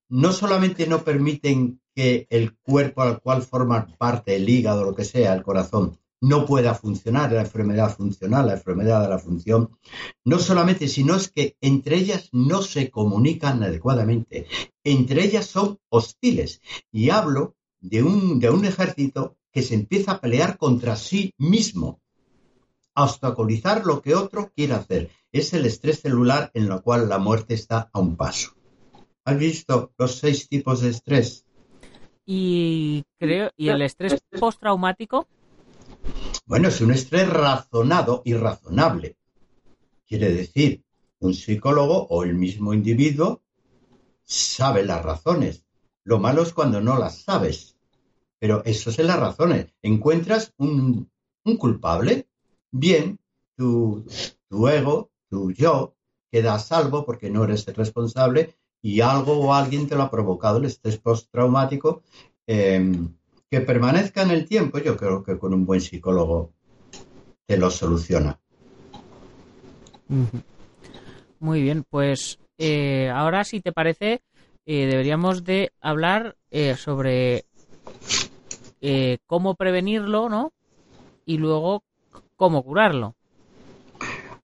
no 0.10 0.32
solamente 0.32 0.86
no 0.86 1.04
permiten 1.04 1.82
que 1.96 2.28
el 2.30 2.56
cuerpo 2.58 3.02
al 3.02 3.22
cual 3.22 3.44
forma 3.44 3.88
parte 3.98 4.36
el 4.36 4.50
hígado, 4.50 4.84
lo 4.84 4.96
que 4.96 5.06
sea, 5.06 5.34
el 5.34 5.44
corazón, 5.44 5.98
no 6.24 6.46
pueda 6.46 6.74
funcionar, 6.74 7.34
la 7.34 7.42
enfermedad 7.42 7.94
funcional, 7.94 8.48
la 8.48 8.54
enfermedad 8.54 9.02
de 9.02 9.10
la 9.10 9.20
función, 9.20 9.78
no 10.24 10.40
solamente, 10.40 10.88
sino 10.88 11.16
es 11.16 11.30
que 11.30 11.58
entre 11.60 11.98
ellas 11.98 12.30
no 12.32 12.62
se 12.62 12.90
comunican 12.90 13.62
adecuadamente, 13.62 14.48
entre 14.86 15.26
ellas 15.26 15.48
son 15.48 15.80
hostiles. 15.90 16.62
Y 16.94 17.10
hablo 17.10 17.58
de 17.82 18.04
un, 18.04 18.40
de 18.40 18.50
un 18.50 18.64
ejército 18.64 19.36
que 19.52 19.62
se 19.62 19.76
empieza 19.76 20.14
a 20.14 20.22
pelear 20.22 20.58
contra 20.58 20.96
sí 20.96 21.34
mismo, 21.38 22.02
a 22.96 23.04
obstaculizar 23.04 23.86
lo 23.86 24.02
que 24.02 24.16
otro 24.16 24.50
quiere 24.56 24.76
hacer. 24.76 25.10
Es 25.34 25.54
el 25.54 25.66
estrés 25.66 26.00
celular 26.00 26.52
en 26.54 26.70
lo 26.70 26.82
cual 26.82 27.10
la 27.10 27.18
muerte 27.18 27.54
está 27.54 27.90
a 27.92 28.00
un 28.00 28.16
paso. 28.16 28.54
¿Has 29.26 29.38
visto 29.38 29.94
los 29.98 30.16
seis 30.20 30.48
tipos 30.48 30.80
de 30.80 30.90
estrés? 30.90 31.43
Y 32.25 33.03
creo, 33.20 33.51
¿y 33.58 33.70
el 33.70 33.82
estrés 33.82 34.24
postraumático? 34.39 35.27
Bueno, 36.46 36.70
es 36.70 36.82
un 36.82 36.92
estrés 36.92 37.30
razonado 37.30 38.22
y 38.25 38.34
razonable. 38.34 39.18
Quiere 40.08 40.34
decir, 40.34 40.84
un 41.20 41.34
psicólogo 41.34 42.08
o 42.10 42.24
el 42.24 42.36
mismo 42.36 42.74
individuo 42.74 43.42
sabe 44.24 44.84
las 44.84 45.03
razones. 45.03 45.65
Lo 46.03 46.20
malo 46.20 46.44
es 46.44 46.53
cuando 46.53 46.82
no 46.82 46.98
las 46.98 47.22
sabes. 47.22 47.77
Pero 48.39 48.63
eso 48.65 48.89
es 48.89 49.00
las 49.00 49.20
razones. 49.20 49.74
Encuentras 49.82 50.53
un, 50.58 51.10
culpable, 51.58 52.27
bien, 52.72 53.20
tu, 53.56 54.06
tu 54.50 54.68
ego, 54.68 55.12
tu 55.30 55.51
yo, 55.51 55.96
queda 56.32 56.56
a 56.56 56.60
salvo 56.60 57.06
porque 57.06 57.30
no 57.30 57.44
eres 57.46 57.68
el 57.68 57.75
responsable 57.75 58.58
y 58.84 59.00
algo 59.00 59.40
o 59.40 59.54
alguien 59.54 59.88
te 59.88 59.96
lo 59.96 60.04
ha 60.04 60.12
provocado 60.12 60.58
el 60.58 60.66
estrés 60.66 60.98
postraumático. 60.98 62.04
Em, 62.46 63.16
que 63.50 63.62
permanezca 63.62 64.24
en 64.24 64.32
el 64.32 64.46
tiempo, 64.46 64.78
yo 64.80 64.98
creo 64.98 65.24
que 65.24 65.40
con 65.40 65.54
un 65.54 65.66
buen 65.66 65.80
psicólogo 65.80 66.52
te 67.46 67.58
lo 67.58 67.72
soluciona. 67.72 68.40
Muy 71.40 71.62
bien, 71.62 71.86
pues 71.90 72.40
eh, 72.58 73.10
ahora 73.10 73.44
si 73.44 73.62
te 73.62 73.72
parece 73.72 74.22
eh, 74.66 74.86
deberíamos 74.86 75.44
de 75.44 75.72
hablar 75.80 76.36
eh, 76.52 76.75
sobre 76.75 77.46
cómo 79.28 79.56
prevenirlo, 79.56 80.28
¿no? 80.28 80.52
Y 81.25 81.38
luego 81.38 81.84
cómo 82.36 82.63
curarlo. 82.63 83.16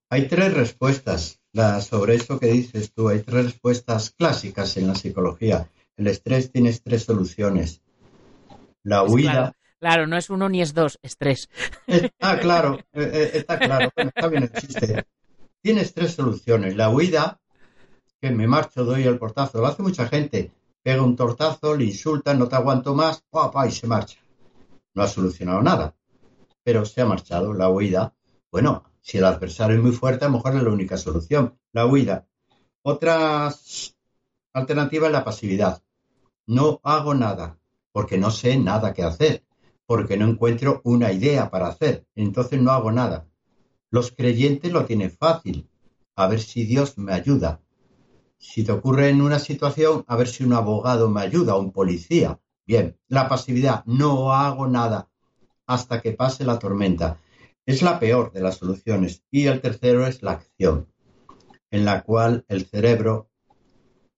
Hay 0.08 0.28
tres 0.28 0.54
respuestas 0.54 1.39
sobre 1.80 2.14
esto 2.14 2.38
que 2.38 2.46
dices 2.46 2.92
tú. 2.92 3.08
Hay 3.08 3.20
tres 3.20 3.44
respuestas 3.44 4.10
clásicas 4.10 4.76
en 4.76 4.88
la 4.88 4.94
psicología. 4.94 5.68
El 5.96 6.06
estrés 6.06 6.50
tiene 6.50 6.72
tres 6.72 7.04
soluciones. 7.04 7.82
La 8.82 9.02
huida. 9.02 9.54
Claro, 9.78 10.06
no 10.06 10.16
es 10.16 10.28
uno 10.28 10.48
ni 10.48 10.60
es 10.60 10.74
dos, 10.74 10.98
es 11.02 11.16
tres. 11.16 11.48
Ah, 12.20 12.38
claro, 12.38 12.78
está 12.92 13.58
claro. 13.58 13.90
está 13.96 14.28
bien, 14.28 14.44
existe. 14.44 15.04
Tienes 15.62 15.94
tres 15.94 16.12
soluciones. 16.12 16.76
La 16.76 16.90
huida, 16.90 17.40
que 18.20 18.30
me 18.30 18.46
marcho, 18.46 18.84
doy 18.84 19.04
el 19.04 19.18
portazo. 19.18 19.58
Lo 19.58 19.66
hace 19.66 19.82
mucha 19.82 20.06
gente. 20.06 20.52
Pega 20.82 21.02
un 21.02 21.16
tortazo, 21.16 21.76
le 21.76 21.84
insulta, 21.84 22.32
no 22.34 22.48
te 22.48 22.56
aguanto 22.56 22.94
más, 22.94 23.22
papá, 23.30 23.66
y 23.66 23.70
se 23.70 23.86
marcha. 23.86 24.18
No 24.94 25.02
ha 25.02 25.08
solucionado 25.08 25.62
nada. 25.62 25.94
Pero 26.62 26.84
se 26.84 27.00
ha 27.00 27.06
marchado. 27.06 27.52
La 27.52 27.68
huida, 27.68 28.14
bueno, 28.50 28.84
si 29.00 29.18
el 29.18 29.24
adversario 29.24 29.76
es 29.76 29.82
muy 29.82 29.92
fuerte, 29.92 30.24
a 30.24 30.28
lo 30.28 30.34
mejor 30.34 30.56
es 30.56 30.62
la 30.62 30.70
única 30.70 30.96
solución. 30.96 31.58
La 31.72 31.86
huida. 31.86 32.26
Otra 32.82 33.52
alternativa 34.52 35.06
es 35.06 35.12
la 35.12 35.24
pasividad. 35.24 35.82
No 36.46 36.80
hago 36.82 37.14
nada, 37.14 37.58
porque 37.92 38.18
no 38.18 38.30
sé 38.30 38.56
nada 38.56 38.92
que 38.92 39.02
hacer, 39.02 39.44
porque 39.86 40.16
no 40.16 40.26
encuentro 40.28 40.80
una 40.84 41.12
idea 41.12 41.50
para 41.50 41.68
hacer. 41.68 42.06
Entonces 42.14 42.60
no 42.60 42.72
hago 42.72 42.92
nada. 42.92 43.26
Los 43.90 44.12
creyentes 44.12 44.72
lo 44.72 44.84
tienen 44.84 45.10
fácil. 45.10 45.68
A 46.16 46.26
ver 46.26 46.40
si 46.40 46.64
Dios 46.64 46.98
me 46.98 47.12
ayuda. 47.12 47.60
Si 48.38 48.64
te 48.64 48.72
ocurre 48.72 49.10
en 49.10 49.20
una 49.20 49.38
situación, 49.38 50.04
a 50.06 50.16
ver 50.16 50.28
si 50.28 50.44
un 50.44 50.52
abogado 50.52 51.08
me 51.10 51.20
ayuda, 51.20 51.56
un 51.56 51.72
policía. 51.72 52.40
Bien, 52.66 52.98
la 53.08 53.28
pasividad, 53.28 53.84
no 53.86 54.32
hago 54.32 54.66
nada 54.66 55.08
hasta 55.66 56.00
que 56.00 56.12
pase 56.12 56.44
la 56.44 56.58
tormenta. 56.58 57.18
Es 57.66 57.82
la 57.82 57.98
peor 58.00 58.32
de 58.32 58.40
las 58.40 58.56
soluciones. 58.56 59.22
Y 59.30 59.46
el 59.46 59.60
tercero 59.60 60.06
es 60.06 60.22
la 60.22 60.32
acción, 60.32 60.88
en 61.70 61.84
la 61.84 62.02
cual 62.02 62.44
el 62.48 62.66
cerebro 62.66 63.30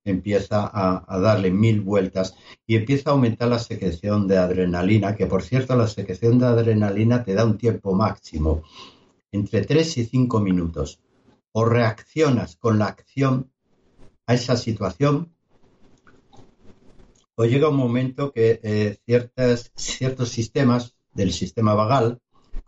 empieza 0.04 0.70
a, 0.72 1.18
darle 1.20 1.50
mil 1.50 1.80
vueltas 1.80 2.34
y 2.66 2.76
empieza 2.76 3.10
a 3.10 3.12
aumentar 3.12 3.48
la 3.48 3.58
secreción 3.58 4.26
de 4.26 4.38
adrenalina, 4.38 5.14
que 5.14 5.26
por 5.26 5.42
cierto 5.42 5.76
la 5.76 5.86
secreción 5.86 6.38
de 6.38 6.46
adrenalina 6.46 7.22
te 7.24 7.34
da 7.34 7.44
un 7.44 7.58
tiempo 7.58 7.94
máximo 7.94 8.62
entre 9.30 9.64
3 9.64 9.98
y 9.98 10.04
5 10.04 10.40
minutos. 10.40 11.00
O 11.52 11.64
reaccionas 11.64 12.56
con 12.56 12.78
la 12.78 12.86
acción 12.86 13.52
a 14.26 14.34
esa 14.34 14.56
situación, 14.56 15.34
o 17.34 17.44
llega 17.44 17.68
un 17.68 17.76
momento 17.76 18.32
que 18.32 18.60
eh, 18.62 18.96
ciertos 19.76 20.28
sistemas 20.28 20.96
del 21.12 21.32
sistema 21.32 21.74
vagal, 21.74 22.21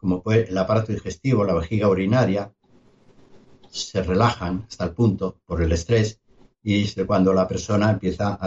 como 0.04 0.22
el 0.30 0.58
aparato 0.58 0.92
digestivo, 0.92 1.44
la 1.44 1.54
vejiga 1.54 1.88
urinaria, 1.88 2.52
se 3.70 4.02
relajan 4.02 4.66
hasta 4.68 4.84
el 4.84 4.90
punto 4.90 5.40
por 5.46 5.62
el 5.62 5.72
estrés 5.72 6.20
y 6.62 6.82
es 6.82 6.94
cuando 7.06 7.32
la 7.32 7.48
persona 7.48 7.90
empieza 7.90 8.38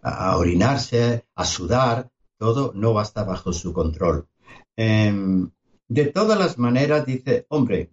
a, 0.00 0.36
orinarse, 0.38 1.26
a 1.34 1.44
sudar, 1.44 2.10
todo 2.38 2.72
no 2.74 2.94
va 2.94 3.04
bajo 3.26 3.52
su 3.52 3.74
control. 3.74 4.26
Em, 4.74 5.50
de 5.86 6.06
todas 6.06 6.38
las 6.38 6.56
maneras, 6.56 7.04
dice, 7.04 7.44
hombre, 7.50 7.92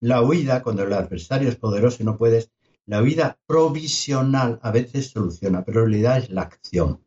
la 0.00 0.20
huida, 0.20 0.60
cuando 0.64 0.82
el 0.82 0.92
adversario 0.92 1.48
es 1.48 1.56
poderoso 1.56 2.02
y 2.02 2.06
no 2.06 2.16
puedes, 2.16 2.50
la 2.86 3.00
huida 3.00 3.38
provisional 3.46 4.58
a 4.60 4.72
veces 4.72 5.10
soluciona, 5.10 5.64
pero 5.64 5.84
en 5.84 5.86
realidad 5.86 6.18
es 6.18 6.30
la 6.30 6.42
acción, 6.42 7.00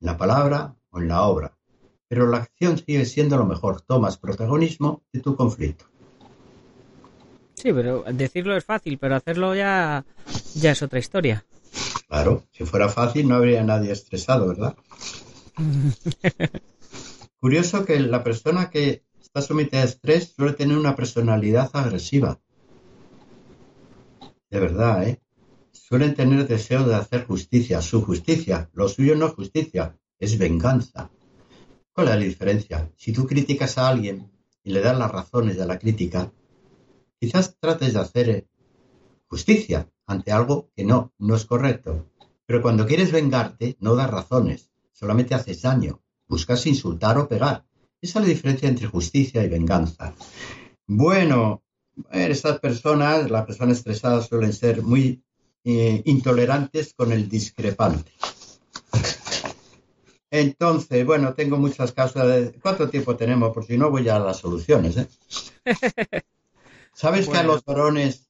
en 0.00 0.06
la 0.06 0.18
palabra 0.18 0.76
o 0.90 1.00
en 1.00 1.08
la 1.08 1.22
obra. 1.22 1.59
Pero 2.10 2.28
la 2.28 2.38
acción 2.38 2.76
sigue 2.76 3.04
siendo 3.04 3.36
lo 3.36 3.46
mejor, 3.46 3.82
tomas 3.82 4.18
protagonismo 4.18 5.04
de 5.12 5.20
tu 5.20 5.36
conflicto. 5.36 5.84
Sí, 7.54 7.72
pero 7.72 8.02
decirlo 8.12 8.56
es 8.56 8.64
fácil, 8.64 8.98
pero 8.98 9.14
hacerlo 9.14 9.54
ya, 9.54 10.04
ya 10.56 10.72
es 10.72 10.82
otra 10.82 10.98
historia. 10.98 11.44
Claro, 12.08 12.42
si 12.50 12.64
fuera 12.64 12.88
fácil 12.88 13.28
no 13.28 13.36
habría 13.36 13.62
nadie 13.62 13.92
estresado, 13.92 14.48
¿verdad? 14.48 14.74
Curioso 17.40 17.84
que 17.84 18.00
la 18.00 18.24
persona 18.24 18.70
que 18.70 19.04
está 19.22 19.40
sometida 19.40 19.82
a 19.82 19.84
estrés 19.84 20.32
suele 20.34 20.54
tener 20.54 20.76
una 20.76 20.96
personalidad 20.96 21.70
agresiva. 21.74 22.40
De 24.50 24.58
verdad, 24.58 25.06
¿eh? 25.06 25.20
Suelen 25.70 26.16
tener 26.16 26.48
deseo 26.48 26.82
de 26.88 26.96
hacer 26.96 27.24
justicia, 27.24 27.80
su 27.80 28.02
justicia. 28.02 28.68
Lo 28.72 28.88
suyo 28.88 29.14
no 29.14 29.28
es 29.28 29.34
justicia, 29.34 29.96
es 30.18 30.38
venganza. 30.38 31.08
¿Cuál 32.00 32.08
es 32.08 32.14
la 32.14 32.24
diferencia? 32.24 32.90
Si 32.96 33.12
tú 33.12 33.26
criticas 33.26 33.76
a 33.76 33.86
alguien 33.86 34.32
y 34.64 34.72
le 34.72 34.80
das 34.80 34.96
las 34.96 35.10
razones 35.10 35.58
de 35.58 35.66
la 35.66 35.78
crítica, 35.78 36.32
quizás 37.20 37.58
trates 37.60 37.92
de 37.92 38.00
hacer 38.00 38.48
justicia 39.26 39.86
ante 40.06 40.32
algo 40.32 40.70
que 40.74 40.82
no, 40.82 41.12
no 41.18 41.34
es 41.36 41.44
correcto. 41.44 42.06
Pero 42.46 42.62
cuando 42.62 42.86
quieres 42.86 43.12
vengarte, 43.12 43.76
no 43.80 43.96
das 43.96 44.10
razones, 44.10 44.70
solamente 44.92 45.34
haces 45.34 45.60
daño, 45.60 46.00
buscas 46.26 46.66
insultar 46.66 47.18
o 47.18 47.28
pegar. 47.28 47.66
Esa 48.00 48.20
es 48.20 48.24
la 48.24 48.30
diferencia 48.30 48.70
entre 48.70 48.86
justicia 48.86 49.44
y 49.44 49.50
venganza. 49.50 50.14
Bueno, 50.86 51.62
estas 52.10 52.60
personas, 52.60 53.30
las 53.30 53.44
personas 53.44 53.76
estresadas 53.76 54.26
suelen 54.26 54.54
ser 54.54 54.80
muy 54.80 55.22
eh, 55.64 56.00
intolerantes 56.06 56.94
con 56.94 57.12
el 57.12 57.28
discrepante. 57.28 58.10
Entonces, 60.30 61.04
bueno, 61.04 61.34
tengo 61.34 61.56
muchas 61.56 61.92
causas. 61.92 62.26
De... 62.26 62.52
¿Cuánto 62.60 62.88
tiempo 62.88 63.16
tenemos? 63.16 63.52
Por 63.52 63.64
si 63.64 63.76
no, 63.76 63.90
voy 63.90 64.08
a 64.08 64.18
las 64.18 64.38
soluciones. 64.38 64.96
¿eh? 64.96 65.08
¿Sabes 66.92 67.28
que 67.28 67.38
a 67.38 67.42
los 67.42 67.64
varones 67.64 68.28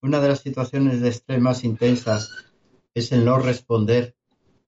una 0.00 0.20
de 0.20 0.28
las 0.28 0.40
situaciones 0.40 1.00
de 1.00 1.08
estrés 1.08 1.40
más 1.40 1.64
intensas 1.64 2.30
es 2.94 3.12
el 3.12 3.24
no 3.24 3.38
responder 3.38 4.16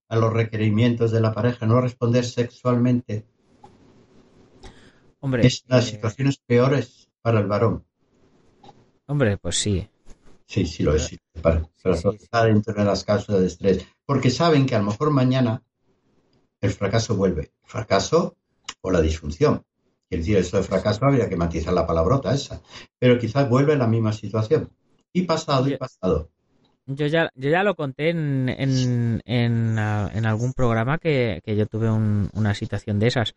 a 0.08 0.16
los 0.16 0.32
requerimientos 0.32 1.10
de 1.10 1.20
la 1.20 1.32
pareja, 1.32 1.66
no 1.66 1.80
responder 1.80 2.24
sexualmente? 2.24 3.26
es 5.40 5.64
las 5.68 5.88
eh, 5.88 5.90
situaciones 5.92 6.38
peores 6.38 7.08
para 7.22 7.40
el 7.40 7.46
varón. 7.46 7.84
Hombre, 9.06 9.38
pues 9.38 9.56
sí. 9.56 9.88
Sí, 10.46 10.66
sí 10.66 10.82
lo 10.82 10.94
es. 10.94 11.18
para, 11.40 11.66
para 12.30 12.46
dentro 12.46 12.74
de 12.74 12.84
las 12.84 13.04
causas 13.04 13.40
de 13.40 13.46
estrés. 13.46 13.86
Porque 14.04 14.30
saben 14.30 14.66
que 14.66 14.74
a 14.74 14.78
lo 14.78 14.84
mejor 14.84 15.10
mañana 15.10 15.62
el 16.64 16.72
fracaso 16.72 17.14
vuelve. 17.14 17.52
El 17.62 17.68
fracaso 17.68 18.36
o 18.80 18.90
la 18.90 19.00
disfunción. 19.00 19.64
Quiere 20.08 20.22
decir, 20.22 20.38
eso 20.38 20.56
de 20.56 20.62
fracaso 20.62 21.04
habría 21.04 21.28
que 21.28 21.36
matizar 21.36 21.74
la 21.74 21.86
palabrota 21.86 22.32
esa. 22.32 22.62
Pero 22.98 23.18
quizás 23.18 23.48
vuelve 23.48 23.76
la 23.76 23.86
misma 23.86 24.12
situación. 24.12 24.70
Y 25.12 25.22
pasado 25.22 25.68
y 25.68 25.76
pasado. 25.76 26.30
Yo 26.86 27.06
ya, 27.06 27.30
yo 27.34 27.50
ya 27.50 27.62
lo 27.62 27.74
conté 27.74 28.10
en, 28.10 28.48
en, 28.48 29.22
en, 29.24 29.78
algún 30.26 30.52
programa 30.52 30.98
que, 30.98 31.40
yo 31.46 31.66
tuve 31.66 31.90
una 31.90 32.54
situación 32.54 32.98
de 32.98 33.06
esas. 33.06 33.34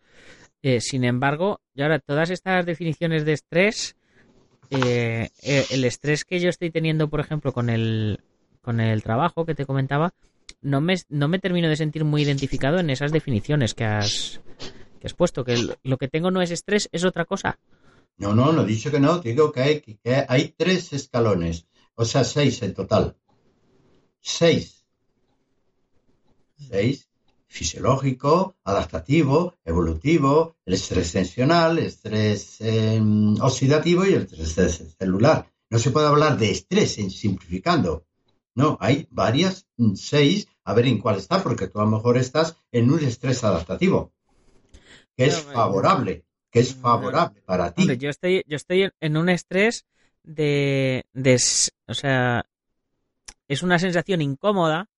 Eh, 0.62 0.80
sin 0.80 1.04
embargo, 1.04 1.60
y 1.74 1.82
ahora 1.82 1.98
todas 1.98 2.30
estas 2.30 2.66
definiciones 2.66 3.24
de 3.24 3.32
estrés, 3.32 3.96
eh, 4.70 5.28
eh, 5.42 5.64
el 5.70 5.84
estrés 5.84 6.24
que 6.24 6.40
yo 6.40 6.48
estoy 6.48 6.70
teniendo, 6.70 7.08
por 7.08 7.20
ejemplo, 7.20 7.52
con 7.52 7.70
el, 7.70 8.20
con 8.60 8.80
el 8.80 9.02
trabajo 9.02 9.46
que 9.46 9.54
te 9.54 9.64
comentaba, 9.64 10.12
no 10.60 10.80
me, 10.80 10.96
no 11.08 11.28
me 11.28 11.38
termino 11.38 11.68
de 11.68 11.76
sentir 11.76 12.04
muy 12.04 12.22
identificado 12.22 12.78
en 12.78 12.90
esas 12.90 13.12
definiciones 13.12 13.74
que 13.74 13.84
has, 13.84 14.40
que 15.00 15.06
has 15.06 15.14
puesto, 15.14 15.44
que 15.44 15.76
lo 15.82 15.96
que 15.98 16.08
tengo 16.08 16.30
no 16.30 16.42
es 16.42 16.50
estrés, 16.50 16.88
es 16.92 17.04
otra 17.04 17.24
cosa. 17.24 17.58
No, 18.16 18.34
no, 18.34 18.52
no 18.52 18.62
he 18.62 18.66
dicho 18.66 18.90
que 18.90 18.98
no, 18.98 19.20
digo 19.20 19.52
que 19.52 19.60
hay, 19.62 19.80
que 19.80 20.26
hay 20.28 20.54
tres 20.56 20.92
escalones, 20.92 21.66
o 21.94 22.04
sea, 22.04 22.24
seis 22.24 22.62
en 22.62 22.74
total. 22.74 23.16
Seis. 24.20 24.84
Seis. 26.56 27.08
Fisiológico, 27.50 28.56
adaptativo, 28.62 29.56
evolutivo, 29.64 30.56
el 30.66 30.74
estrés 30.74 31.12
tensional, 31.12 31.78
el 31.78 31.86
estrés 31.86 32.60
em, 32.60 33.40
oxidativo 33.40 34.04
y 34.04 34.12
el 34.12 34.28
estrés 34.30 34.94
celular. 34.98 35.50
No 35.70 35.78
se 35.78 35.90
puede 35.90 36.08
hablar 36.08 36.36
de 36.36 36.50
estrés 36.50 36.92
simplificando. 36.94 38.07
No, 38.58 38.76
hay 38.80 39.06
varias, 39.12 39.68
mm, 39.76 39.94
seis, 39.94 40.48
a 40.64 40.74
ver 40.74 40.88
en 40.88 40.98
cuál 40.98 41.16
está, 41.16 41.44
porque 41.44 41.68
tú 41.68 41.78
a 41.78 41.84
lo 41.84 41.92
mejor 41.92 42.18
estás 42.18 42.56
en 42.72 42.90
un 42.90 42.98
estrés 43.04 43.44
adaptativo, 43.44 44.12
que 45.16 45.26
es 45.26 45.38
favorable 45.38 46.24
que 46.50 46.58
es 46.58 46.74
favorable 46.74 47.40
para 47.42 47.72
ti. 47.72 47.96
yo 47.96 48.10
estoy, 48.10 48.42
yo 48.48 48.56
estoy 48.56 48.90
en 48.98 49.16
un 49.16 49.28
estrés 49.28 49.86
de, 50.24 51.04
o 51.86 51.94
sea, 51.94 52.46
es 53.46 53.62
una 53.62 53.78
sensación 53.78 54.22
incómoda 54.22 54.90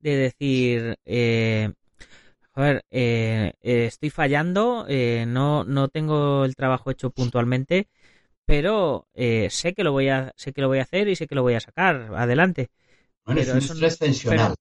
de 0.00 0.16
decir, 0.16 0.98
eh, 1.06 1.72
a 2.52 2.60
ver, 2.60 2.84
eh, 2.90 3.54
estoy 3.62 4.10
fallando, 4.10 4.84
eh, 4.86 5.24
no, 5.26 5.64
no 5.64 5.88
tengo 5.88 6.44
el 6.44 6.56
trabajo 6.56 6.90
hecho 6.90 7.08
puntualmente, 7.08 7.88
pero 8.44 9.06
sé 9.14 9.72
que 9.72 9.84
lo 9.84 9.92
voy 9.92 10.10
a, 10.10 10.34
sé 10.36 10.52
que 10.52 10.60
lo 10.60 10.68
voy 10.68 10.80
a 10.80 10.82
hacer 10.82 11.08
y 11.08 11.16
sé 11.16 11.26
que 11.26 11.34
lo 11.34 11.42
voy 11.42 11.54
a 11.54 11.60
sacar 11.60 12.12
adelante. 12.14 12.68
Bueno, 13.28 13.42
es 13.42 13.50
un 13.50 13.58
estrés 13.58 13.98
tensional. 13.98 14.54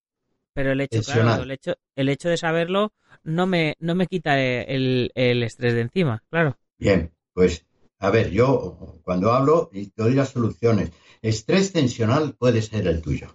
Pero, 0.53 0.73
el 0.73 0.81
hecho, 0.81 1.01
claro, 1.01 1.43
el 1.43 1.51
hecho, 1.51 1.75
el 1.95 2.09
hecho 2.09 2.27
de 2.27 2.35
saberlo 2.35 2.91
no 3.23 3.47
me, 3.47 3.75
no 3.79 3.95
me 3.95 4.07
quita 4.07 4.41
el, 4.41 5.09
estrés 5.15 5.73
de 5.73 5.81
encima, 5.81 6.21
claro. 6.29 6.57
Bien, 6.77 7.13
pues 7.31 7.65
a 7.99 8.09
ver, 8.09 8.29
yo 8.29 8.99
cuando 9.03 9.31
hablo 9.31 9.69
y 9.71 9.87
te 9.87 10.03
doy 10.03 10.15
las 10.15 10.31
soluciones, 10.31 10.91
estrés 11.21 11.71
tensional 11.71 12.33
puede 12.33 12.61
ser 12.61 12.85
el 12.87 13.01
tuyo. 13.01 13.33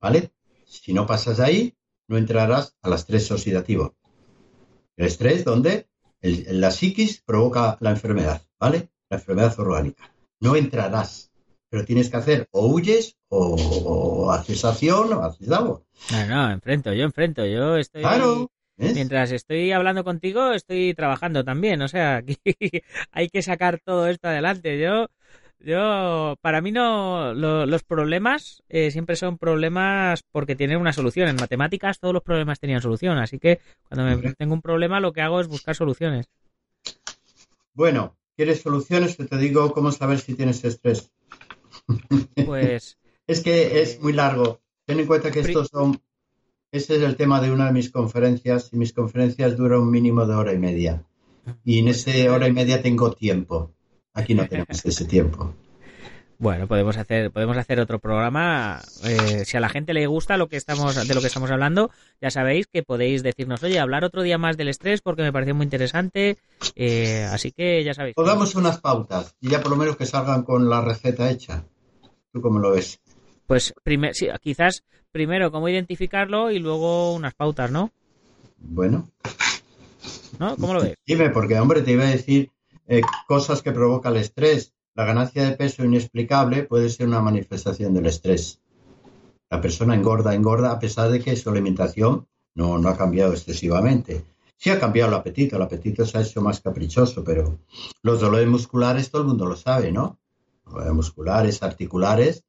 ¿Vale? 0.00 0.32
Si 0.64 0.92
no 0.92 1.06
pasas 1.06 1.38
ahí, 1.38 1.76
no 2.08 2.16
entrarás 2.16 2.76
al 2.82 2.94
estrés 2.94 3.30
oxidativo. 3.30 3.94
El 4.96 5.06
estrés, 5.06 5.44
donde 5.44 5.88
la 6.22 6.72
psiquis 6.72 7.22
provoca 7.22 7.78
la 7.80 7.90
enfermedad, 7.90 8.42
¿vale? 8.58 8.90
La 9.08 9.18
enfermedad 9.18 9.56
orgánica. 9.60 10.12
No 10.40 10.56
entrarás, 10.56 11.30
pero 11.74 11.84
tienes 11.84 12.08
que 12.08 12.16
hacer 12.16 12.48
o 12.52 12.68
huyes 12.68 13.16
o, 13.30 14.30
haces 14.30 14.64
acción 14.64 15.12
o 15.12 15.24
haces 15.24 15.50
algo. 15.50 15.84
No, 16.12 16.26
no, 16.28 16.50
enfrento, 16.52 16.92
yo 16.92 17.02
enfrento, 17.02 17.44
yo 17.44 17.76
estoy... 17.76 18.02
Claro. 18.02 18.48
Mientras 18.76 19.32
estoy 19.32 19.72
hablando 19.72 20.04
contigo, 20.04 20.52
estoy 20.52 20.94
trabajando 20.94 21.42
también, 21.42 21.82
o 21.82 21.88
sea, 21.88 22.16
aquí 22.18 22.38
hay 23.10 23.28
que 23.28 23.42
sacar 23.42 23.80
todo 23.84 24.06
esto 24.06 24.28
adelante. 24.28 24.78
Yo, 24.78 25.08
yo, 25.58 26.36
para 26.40 26.60
mí 26.60 26.70
no, 26.70 27.34
los 27.34 27.82
problemas 27.82 28.62
eh, 28.68 28.92
siempre 28.92 29.16
son 29.16 29.36
problemas 29.36 30.22
porque 30.30 30.54
tienen 30.54 30.78
una 30.78 30.92
solución. 30.92 31.28
En 31.28 31.34
matemáticas 31.34 31.98
todos 31.98 32.14
los 32.14 32.22
problemas 32.22 32.60
tenían 32.60 32.82
solución, 32.82 33.18
así 33.18 33.40
que 33.40 33.58
cuando 33.88 34.16
me 34.16 34.34
tengo 34.34 34.54
un 34.54 34.62
problema 34.62 35.00
lo 35.00 35.12
que 35.12 35.22
hago 35.22 35.40
es 35.40 35.48
buscar 35.48 35.74
soluciones. 35.74 36.28
Bueno, 37.72 38.16
¿quieres 38.36 38.62
soluciones? 38.62 39.16
Te 39.16 39.38
digo 39.38 39.72
cómo 39.72 39.90
saber 39.90 40.20
si 40.20 40.34
tienes 40.34 40.64
estrés. 40.64 41.10
Pues 42.44 42.98
es 43.26 43.40
que 43.40 43.82
es 43.82 44.00
muy 44.00 44.12
largo. 44.12 44.60
Ten 44.86 45.00
en 45.00 45.06
cuenta 45.06 45.30
que 45.30 45.40
estos 45.40 45.68
son. 45.68 46.00
Este 46.72 46.96
es 46.96 47.02
el 47.02 47.16
tema 47.16 47.40
de 47.40 47.52
una 47.52 47.66
de 47.66 47.72
mis 47.72 47.90
conferencias 47.90 48.70
y 48.72 48.76
mis 48.76 48.92
conferencias 48.92 49.56
duran 49.56 49.80
un 49.80 49.90
mínimo 49.90 50.26
de 50.26 50.34
hora 50.34 50.52
y 50.52 50.58
media. 50.58 51.04
Y 51.64 51.78
en 51.78 51.88
esa 51.88 52.10
hora 52.32 52.48
y 52.48 52.52
media 52.52 52.82
tengo 52.82 53.12
tiempo. 53.12 53.72
Aquí 54.12 54.34
no 54.34 54.46
tenemos 54.46 54.84
ese 54.84 55.04
tiempo. 55.04 55.54
Bueno, 56.38 56.66
podemos 56.66 56.96
hacer, 56.96 57.30
podemos 57.30 57.56
hacer 57.56 57.80
otro 57.80 58.00
programa. 58.00 58.80
Eh, 59.04 59.44
si 59.44 59.56
a 59.56 59.60
la 59.60 59.68
gente 59.68 59.94
le 59.94 60.06
gusta 60.06 60.36
lo 60.36 60.48
que 60.48 60.56
estamos, 60.56 61.06
de 61.06 61.14
lo 61.14 61.20
que 61.20 61.28
estamos 61.28 61.50
hablando, 61.50 61.90
ya 62.20 62.30
sabéis 62.30 62.66
que 62.66 62.82
podéis 62.82 63.22
decirnos, 63.22 63.62
oye, 63.62 63.78
hablar 63.78 64.04
otro 64.04 64.22
día 64.22 64.36
más 64.36 64.56
del 64.56 64.68
estrés 64.68 65.00
porque 65.00 65.22
me 65.22 65.32
pareció 65.32 65.54
muy 65.54 65.64
interesante. 65.64 66.38
Eh, 66.74 67.26
así 67.30 67.52
que 67.52 67.84
ya 67.84 67.94
sabéis. 67.94 68.14
O 68.18 68.24
damos 68.24 68.56
unas 68.56 68.80
pautas 68.80 69.36
y 69.40 69.48
ya 69.48 69.62
por 69.62 69.70
lo 69.70 69.76
menos 69.76 69.96
que 69.96 70.06
salgan 70.06 70.42
con 70.42 70.68
la 70.68 70.80
receta 70.80 71.30
hecha. 71.30 71.64
¿Tú 72.34 72.42
cómo 72.42 72.58
lo 72.58 72.72
ves? 72.72 72.98
Pues 73.46 73.72
sí, 74.12 74.26
quizás 74.42 74.82
primero 75.12 75.52
cómo 75.52 75.68
identificarlo 75.68 76.50
y 76.50 76.58
luego 76.58 77.14
unas 77.14 77.32
pautas, 77.32 77.70
¿no? 77.70 77.92
Bueno. 78.58 79.08
¿No? 80.40 80.56
¿Cómo 80.56 80.74
lo 80.74 80.82
ves? 80.82 80.96
Dime, 81.06 81.30
porque 81.30 81.60
hombre, 81.60 81.82
te 81.82 81.92
iba 81.92 82.02
a 82.02 82.10
decir 82.10 82.50
eh, 82.88 83.02
cosas 83.28 83.62
que 83.62 83.70
provoca 83.70 84.08
el 84.08 84.16
estrés. 84.16 84.74
La 84.96 85.04
ganancia 85.04 85.48
de 85.48 85.56
peso 85.56 85.84
inexplicable 85.84 86.64
puede 86.64 86.88
ser 86.90 87.06
una 87.06 87.20
manifestación 87.20 87.94
del 87.94 88.06
estrés. 88.06 88.60
La 89.48 89.60
persona 89.60 89.94
engorda, 89.94 90.34
engorda, 90.34 90.72
a 90.72 90.80
pesar 90.80 91.10
de 91.10 91.20
que 91.20 91.36
su 91.36 91.50
alimentación 91.50 92.26
no, 92.56 92.78
no 92.78 92.88
ha 92.88 92.96
cambiado 92.96 93.32
excesivamente. 93.32 94.24
Sí 94.56 94.70
ha 94.70 94.80
cambiado 94.80 95.10
el 95.10 95.18
apetito, 95.18 95.54
el 95.54 95.62
apetito 95.62 96.04
se 96.04 96.18
ha 96.18 96.22
hecho 96.22 96.42
más 96.42 96.60
caprichoso, 96.60 97.22
pero 97.22 97.60
los 98.02 98.20
dolores 98.20 98.48
musculares 98.48 99.08
todo 99.08 99.22
el 99.22 99.28
mundo 99.28 99.46
lo 99.46 99.54
sabe, 99.54 99.92
¿no? 99.92 100.18
Musculares, 100.66 101.62
articulares, 101.62 102.44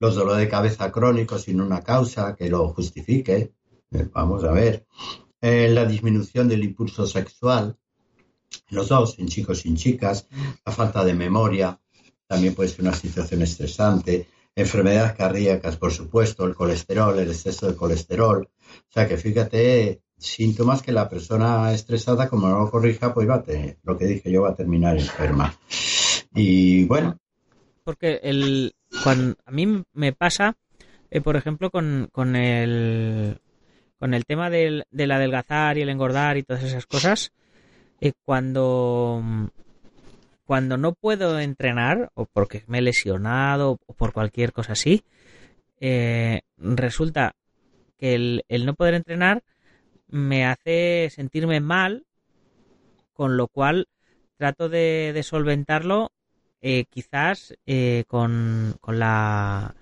los 0.00 0.14
dolores 0.14 0.40
de 0.40 0.48
cabeza 0.48 0.92
crónicos 0.92 1.42
sin 1.42 1.60
una 1.60 1.82
causa 1.82 2.34
que 2.36 2.48
lo 2.48 2.68
justifique. 2.68 3.52
Eh, 3.90 4.08
vamos 4.12 4.44
a 4.44 4.52
ver. 4.52 4.86
Eh, 5.40 5.68
la 5.70 5.84
disminución 5.84 6.48
del 6.48 6.64
impulso 6.64 7.06
sexual, 7.06 7.76
los 8.70 8.88
dos, 8.88 9.18
en 9.18 9.28
chicos 9.28 9.64
y 9.66 9.74
chicas, 9.74 10.26
la 10.64 10.72
falta 10.72 11.04
de 11.04 11.14
memoria, 11.14 11.80
también 12.26 12.54
puede 12.54 12.68
ser 12.68 12.82
una 12.82 12.94
situación 12.94 13.42
estresante, 13.42 14.28
enfermedades 14.54 15.12
cardíacas, 15.12 15.76
por 15.76 15.92
supuesto, 15.92 16.44
el 16.44 16.54
colesterol, 16.54 17.18
el 17.18 17.30
exceso 17.30 17.68
de 17.68 17.76
colesterol. 17.76 18.48
O 18.48 18.92
sea 18.92 19.06
que 19.06 19.16
fíjate, 19.16 20.02
síntomas 20.16 20.82
que 20.82 20.92
la 20.92 21.08
persona 21.08 21.72
estresada, 21.72 22.28
como 22.28 22.48
no 22.48 22.58
lo 22.58 22.70
corrija, 22.70 23.14
pues 23.14 23.28
va 23.28 23.36
a 23.36 23.42
tener, 23.42 23.78
lo 23.82 23.96
que 23.96 24.06
dije 24.06 24.30
yo, 24.30 24.42
va 24.42 24.50
a 24.50 24.54
terminar 24.54 24.98
enferma. 24.98 25.56
Y 26.34 26.84
bueno. 26.84 27.18
Porque 27.88 28.20
el, 28.22 28.74
cuando, 29.02 29.36
a 29.46 29.50
mí 29.50 29.82
me 29.94 30.12
pasa, 30.12 30.58
eh, 31.10 31.22
por 31.22 31.36
ejemplo, 31.36 31.70
con, 31.70 32.10
con, 32.12 32.36
el, 32.36 33.40
con 33.98 34.12
el 34.12 34.26
tema 34.26 34.50
del, 34.50 34.84
del 34.90 35.10
adelgazar 35.10 35.78
y 35.78 35.80
el 35.80 35.88
engordar 35.88 36.36
y 36.36 36.42
todas 36.42 36.64
esas 36.64 36.84
cosas, 36.84 37.32
eh, 38.02 38.12
cuando, 38.26 39.22
cuando 40.44 40.76
no 40.76 40.92
puedo 40.92 41.40
entrenar, 41.40 42.10
o 42.12 42.26
porque 42.26 42.62
me 42.66 42.80
he 42.80 42.82
lesionado, 42.82 43.78
o 43.86 43.94
por 43.94 44.12
cualquier 44.12 44.52
cosa 44.52 44.72
así, 44.72 45.02
eh, 45.80 46.42
resulta 46.58 47.36
que 47.96 48.14
el, 48.14 48.44
el 48.48 48.66
no 48.66 48.74
poder 48.74 48.92
entrenar 48.92 49.44
me 50.08 50.44
hace 50.44 51.08
sentirme 51.08 51.60
mal, 51.60 52.04
con 53.14 53.38
lo 53.38 53.48
cual 53.48 53.88
trato 54.36 54.68
de, 54.68 55.12
de 55.14 55.22
solventarlo 55.22 56.12
eh, 56.60 56.84
quizás 56.90 57.54
eh, 57.66 58.04
con, 58.08 58.76
con 58.80 58.98
la 58.98 59.74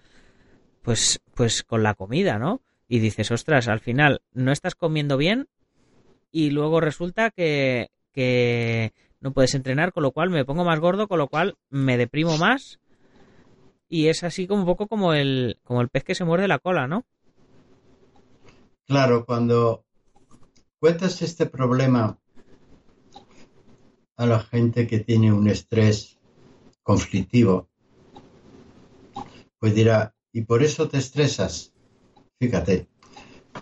pues 0.82 1.20
pues 1.34 1.62
con 1.62 1.82
la 1.82 1.94
comida, 1.94 2.38
¿no? 2.38 2.60
Y 2.88 3.00
dices, 3.00 3.30
ostras, 3.30 3.68
al 3.68 3.80
final 3.80 4.22
no 4.32 4.52
estás 4.52 4.74
comiendo 4.74 5.16
bien 5.16 5.48
y 6.30 6.50
luego 6.50 6.80
resulta 6.80 7.30
que, 7.30 7.88
que 8.12 8.92
no 9.20 9.32
puedes 9.32 9.54
entrenar, 9.54 9.92
con 9.92 10.04
lo 10.04 10.12
cual 10.12 10.30
me 10.30 10.44
pongo 10.44 10.64
más 10.64 10.78
gordo, 10.78 11.08
con 11.08 11.18
lo 11.18 11.28
cual 11.28 11.56
me 11.70 11.96
deprimo 11.96 12.38
más 12.38 12.78
y 13.88 14.08
es 14.08 14.24
así 14.24 14.46
como 14.46 14.60
un 14.60 14.66
poco 14.66 14.86
como 14.88 15.14
el 15.14 15.58
como 15.64 15.80
el 15.80 15.88
pez 15.88 16.04
que 16.04 16.14
se 16.14 16.24
muerde 16.24 16.48
la 16.48 16.58
cola, 16.58 16.86
¿no? 16.86 17.04
Claro, 18.86 19.24
cuando 19.26 19.84
cuentas 20.78 21.22
este 21.22 21.46
problema 21.46 22.18
a 24.16 24.26
la 24.26 24.40
gente 24.40 24.86
que 24.86 25.00
tiene 25.00 25.32
un 25.32 25.48
estrés 25.48 26.15
conflictivo, 26.86 27.68
pues 29.58 29.74
dirá, 29.74 30.14
¿y 30.32 30.42
por 30.42 30.62
eso 30.62 30.88
te 30.88 30.98
estresas? 30.98 31.74
Fíjate, 32.38 32.88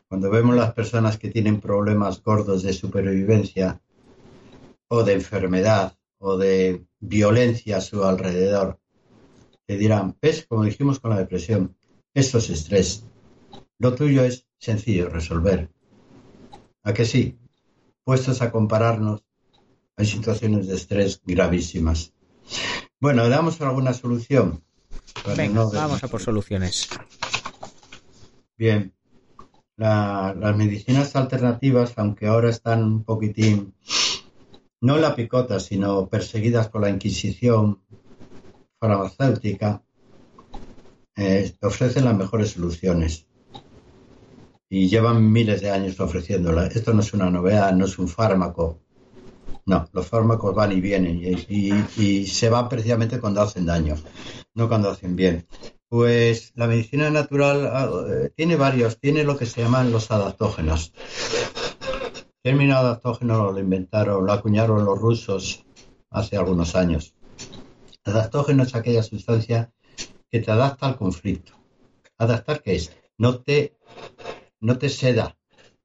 cuando 0.08 0.30
vemos 0.30 0.54
las 0.54 0.74
personas 0.74 1.16
que 1.16 1.30
tienen 1.30 1.58
problemas 1.58 2.22
gordos 2.22 2.62
de 2.62 2.74
supervivencia 2.74 3.80
o 4.88 5.04
de 5.04 5.14
enfermedad 5.14 5.96
o 6.18 6.36
de 6.36 6.84
violencia 7.00 7.78
a 7.78 7.80
su 7.80 8.04
alrededor, 8.04 8.78
te 9.66 9.78
dirán, 9.78 10.18
ves, 10.20 10.44
como 10.46 10.64
dijimos 10.64 11.00
con 11.00 11.12
la 11.12 11.18
depresión, 11.18 11.74
esto 12.12 12.36
es 12.36 12.50
estrés. 12.50 13.06
Lo 13.78 13.94
tuyo 13.94 14.22
es 14.22 14.46
sencillo 14.58 15.08
resolver. 15.08 15.70
¿A 16.82 16.92
que 16.92 17.06
sí? 17.06 17.38
Puestos 18.04 18.42
a 18.42 18.52
compararnos, 18.52 19.24
hay 19.96 20.04
situaciones 20.04 20.66
de 20.68 20.74
estrés 20.74 21.22
gravísimas. 21.24 22.13
Bueno, 23.00 23.28
damos 23.28 23.60
alguna 23.60 23.92
solución. 23.92 24.62
Venga, 25.36 25.64
vamos 25.64 26.02
a 26.02 26.08
por 26.08 26.22
soluciones. 26.22 26.88
Bien, 28.56 28.94
las 29.76 30.56
medicinas 30.56 31.14
alternativas, 31.16 31.94
aunque 31.96 32.26
ahora 32.26 32.50
están 32.50 32.84
un 32.84 33.04
poquitín, 33.04 33.74
no 34.80 34.98
la 34.98 35.16
picota, 35.16 35.58
sino 35.60 36.08
perseguidas 36.08 36.68
por 36.68 36.82
la 36.82 36.90
Inquisición 36.90 37.80
farmacéutica, 38.78 39.82
eh, 41.16 41.54
ofrecen 41.62 42.04
las 42.04 42.16
mejores 42.16 42.50
soluciones 42.50 43.26
y 44.68 44.88
llevan 44.88 45.32
miles 45.32 45.60
de 45.60 45.70
años 45.70 45.98
ofreciéndola. 46.00 46.66
Esto 46.66 46.92
no 46.92 47.00
es 47.00 47.12
una 47.14 47.30
novedad, 47.30 47.72
no 47.72 47.84
es 47.84 47.98
un 47.98 48.08
fármaco. 48.08 48.80
No, 49.66 49.88
los 49.92 50.06
fármacos 50.08 50.54
van 50.54 50.72
y 50.72 50.80
vienen 50.80 51.20
y, 51.48 52.26
se 52.26 52.50
van 52.50 52.68
precisamente 52.68 53.18
cuando 53.18 53.40
hacen 53.40 53.64
daño, 53.64 53.96
no 54.54 54.68
cuando 54.68 54.90
hacen 54.90 55.16
bien. 55.16 55.46
Pues 55.88 56.52
la 56.54 56.66
medicina 56.66 57.08
natural 57.10 57.66
ah, 57.72 57.88
eh, 58.08 58.30
tiene 58.36 58.56
varios, 58.56 58.98
tiene 58.98 59.24
lo 59.24 59.38
que 59.38 59.46
se 59.46 59.62
llaman 59.62 59.92
los 59.92 60.10
adaptógenos. 60.10 60.92
El 62.42 62.52
término 62.52 62.76
adaptógeno 62.76 63.52
lo 63.52 63.58
inventaron, 63.58 64.26
lo 64.26 64.32
acuñaron 64.32 64.84
los 64.84 64.98
rusos 64.98 65.64
hace 66.10 66.36
algunos 66.36 66.74
años. 66.74 67.14
Adaptógeno 68.04 68.64
es 68.64 68.74
aquella 68.74 69.02
sustancia 69.02 69.72
que 70.30 70.40
te 70.40 70.50
adapta 70.50 70.86
al 70.86 70.96
conflicto. 70.96 71.52
¿Adaptar 72.18 72.62
qué 72.62 72.74
es? 72.76 72.94
No 73.16 73.40
te, 73.40 73.78
no 74.60 74.76
te 74.78 74.90
seda, 74.90 75.38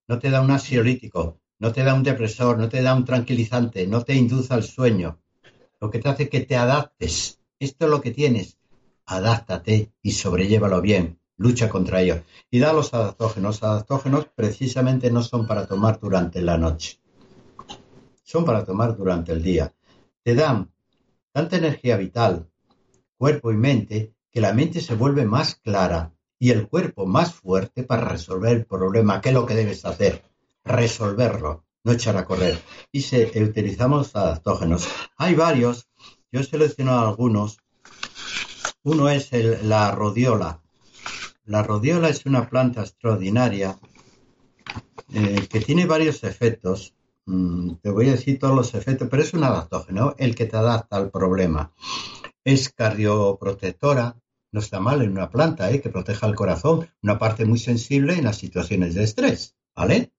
no 0.07 0.19
te 0.19 0.29
da 0.29 0.41
un 0.41 0.51
ansiolítico, 0.51 1.38
no 1.59 1.73
te 1.73 1.83
da 1.83 1.93
un 1.93 2.03
depresor, 2.03 2.57
no 2.57 2.69
te 2.69 2.81
da 2.81 2.95
un 2.95 3.03
tranquilizante, 3.03 3.85
no 3.85 4.03
te 4.03 4.15
induce 4.15 4.53
al 4.53 4.63
sueño. 4.63 5.19
Lo 5.81 5.89
que 5.89 5.99
te 5.99 6.09
hace 6.09 6.29
que 6.29 6.39
te 6.39 6.55
adaptes. 6.55 7.39
Esto 7.59 7.85
es 7.85 7.91
lo 7.91 8.01
que 8.01 8.11
tienes. 8.11 8.57
Adáptate 9.05 9.91
y 10.01 10.11
sobrellévalo 10.11 10.81
bien. 10.81 11.19
Lucha 11.35 11.69
contra 11.69 12.01
ello. 12.01 12.23
Y 12.49 12.59
da 12.59 12.71
los 12.71 12.93
adaptógenos. 12.93 13.61
Los 13.61 13.63
adaptógenos 13.63 14.27
precisamente 14.33 15.11
no 15.11 15.21
son 15.21 15.47
para 15.47 15.67
tomar 15.67 15.99
durante 15.99 16.41
la 16.41 16.57
noche. 16.57 16.99
Son 18.23 18.45
para 18.45 18.63
tomar 18.63 18.95
durante 18.95 19.33
el 19.33 19.43
día. 19.43 19.73
Te 20.23 20.35
dan 20.35 20.71
tanta 21.33 21.57
energía 21.57 21.97
vital, 21.97 22.49
cuerpo 23.17 23.51
y 23.51 23.57
mente, 23.57 24.13
que 24.31 24.41
la 24.41 24.53
mente 24.53 24.79
se 24.81 24.95
vuelve 24.95 25.25
más 25.25 25.55
clara 25.55 26.13
y 26.37 26.51
el 26.51 26.67
cuerpo 26.67 27.05
más 27.05 27.33
fuerte 27.33 27.83
para 27.83 28.05
resolver 28.05 28.55
el 28.55 28.65
problema. 28.65 29.19
¿Qué 29.19 29.29
es 29.29 29.35
lo 29.35 29.45
que 29.45 29.55
debes 29.55 29.83
hacer? 29.85 30.28
Resolverlo, 30.69 31.65
no 31.84 31.91
echar 31.91 32.15
a 32.15 32.25
correr. 32.25 32.62
Y 32.91 33.01
se, 33.01 33.25
utilizamos 33.43 34.15
adaptógenos. 34.15 34.88
Hay 35.17 35.36
varios, 35.36 35.89
yo 36.32 36.39
he 36.39 36.43
seleccionado 36.43 37.08
algunos. 37.08 37.58
Uno 38.84 39.10
es 39.10 39.32
la 39.63 39.91
rodiola. 39.91 40.62
La 41.43 41.63
rodiola 41.63 42.10
es 42.10 42.25
una 42.25 42.47
planta 42.47 42.82
extraordinaria 42.82 43.77
eh, 45.13 45.47
que 45.49 45.60
tiene 45.60 45.86
varios 45.86 46.23
efectos. 46.23 46.93
Mm, 47.25 47.75
te 47.82 47.89
voy 47.89 48.08
a 48.08 48.12
decir 48.12 48.39
todos 48.39 48.55
los 48.55 48.73
efectos, 48.75 49.08
pero 49.10 49.23
es 49.23 49.34
un 49.34 49.43
adaptógeno, 49.43 50.15
el 50.17 50.36
que 50.36 50.45
te 50.45 50.58
adapta 50.58 50.97
al 50.97 51.10
problema. 51.10 51.73
Es 52.43 52.69
cardioprotectora, 52.69 54.15
no 54.51 54.60
está 54.60 54.79
mal 54.79 55.01
en 55.01 55.12
una 55.12 55.29
planta, 55.29 55.71
¿eh? 55.71 55.82
que 55.82 55.89
proteja 55.89 56.27
el 56.27 56.36
corazón, 56.36 56.89
una 57.01 57.19
parte 57.19 57.45
muy 57.45 57.60
sensible 57.60 58.13
en 58.13 58.25
las 58.25 58.38
situaciones 58.38 58.95
de 58.95 59.03
estrés, 59.03 59.55
¿vale? 59.75 60.12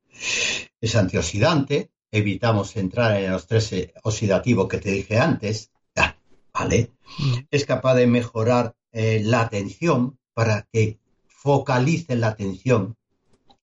Es 0.81 0.97
antioxidante, 0.97 1.91
evitamos 2.11 2.77
entrar 2.77 3.17
en 3.17 3.31
el 3.31 3.37
estrés 3.37 3.93
oxidativo 4.03 4.69
que 4.69 4.79
te 4.79 4.91
dije 4.91 5.19
antes, 5.19 5.71
ah, 5.97 6.17
¿vale? 6.53 6.91
Mm. 7.19 7.35
Es 7.51 7.65
capaz 7.65 7.95
de 7.95 8.07
mejorar 8.07 8.75
eh, 8.93 9.21
la 9.25 9.43
atención 9.43 10.19
para 10.35 10.67
que 10.73 10.99
focalice 11.27 12.17
la 12.17 12.29
atención 12.29 12.97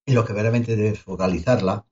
en 0.05 0.15
lo 0.15 0.25
que 0.25 0.33
verdaderamente 0.33 0.75
debes 0.75 0.99
focalizarla. 0.99 1.85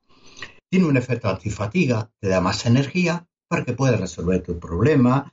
Tiene 0.68 0.86
un 0.86 0.96
efecto 0.96 1.28
antifatiga, 1.28 2.10
te 2.18 2.28
da 2.28 2.40
más 2.40 2.66
energía 2.66 3.28
para 3.48 3.64
que 3.64 3.72
puedas 3.72 4.00
resolver 4.00 4.42
tu 4.42 4.58
problema. 4.58 5.32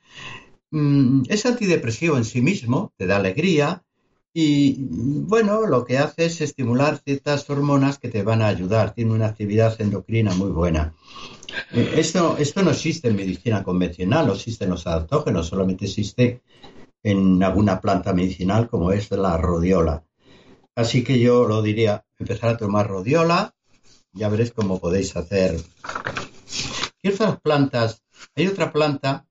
Mm, 0.72 1.24
es 1.30 1.46
antidepresivo 1.46 2.18
en 2.18 2.26
sí 2.26 2.42
mismo, 2.42 2.94
te 2.98 3.08
da 3.08 3.18
alegría, 3.18 3.84
y 4.34 4.78
bueno, 4.80 5.68
lo 5.68 5.86
que 5.86 6.00
hace 6.00 6.26
es 6.26 6.42
estimular 6.42 7.00
ciertas 7.06 7.48
hormonas 7.52 8.00
que 8.00 8.10
te 8.10 8.24
van 8.24 8.42
a 8.42 8.48
ayudar. 8.48 8.96
Tiene 8.96 9.14
una 9.14 9.28
actividad 9.28 9.80
endocrina 9.80 10.34
muy 10.34 10.50
buena. 10.50 10.96
Eh, 11.72 11.94
esto, 11.98 12.38
esto 12.40 12.64
no 12.64 12.72
existe 12.72 13.10
en 13.10 13.16
medicina 13.16 13.64
convencional, 13.64 14.26
no 14.26 14.34
existen 14.34 14.72
los 14.72 14.88
adaptógenos, 14.88 15.48
solamente 15.48 15.86
existe 15.86 16.42
en 17.04 17.44
alguna 17.44 17.80
planta 17.80 18.14
medicinal 18.14 18.68
como 18.68 18.92
es 18.92 19.12
la 19.12 19.38
rodiola. 19.38 20.04
Así 20.76 21.04
que 21.04 21.20
yo 21.20 21.48
lo 21.48 21.62
diría, 21.62 22.04
empezar 22.18 22.50
a 22.50 22.58
tomar 22.58 22.88
rodiola, 22.88 23.54
ya 24.14 24.30
veréis 24.30 24.52
cómo 24.52 24.80
podéis 24.80 25.16
hacer. 25.16 25.62
¿Qué 27.04 27.10
otras 27.10 27.40
plantas? 27.40 28.02
Hay 28.36 28.48
otra 28.48 28.72
planta 28.72 29.28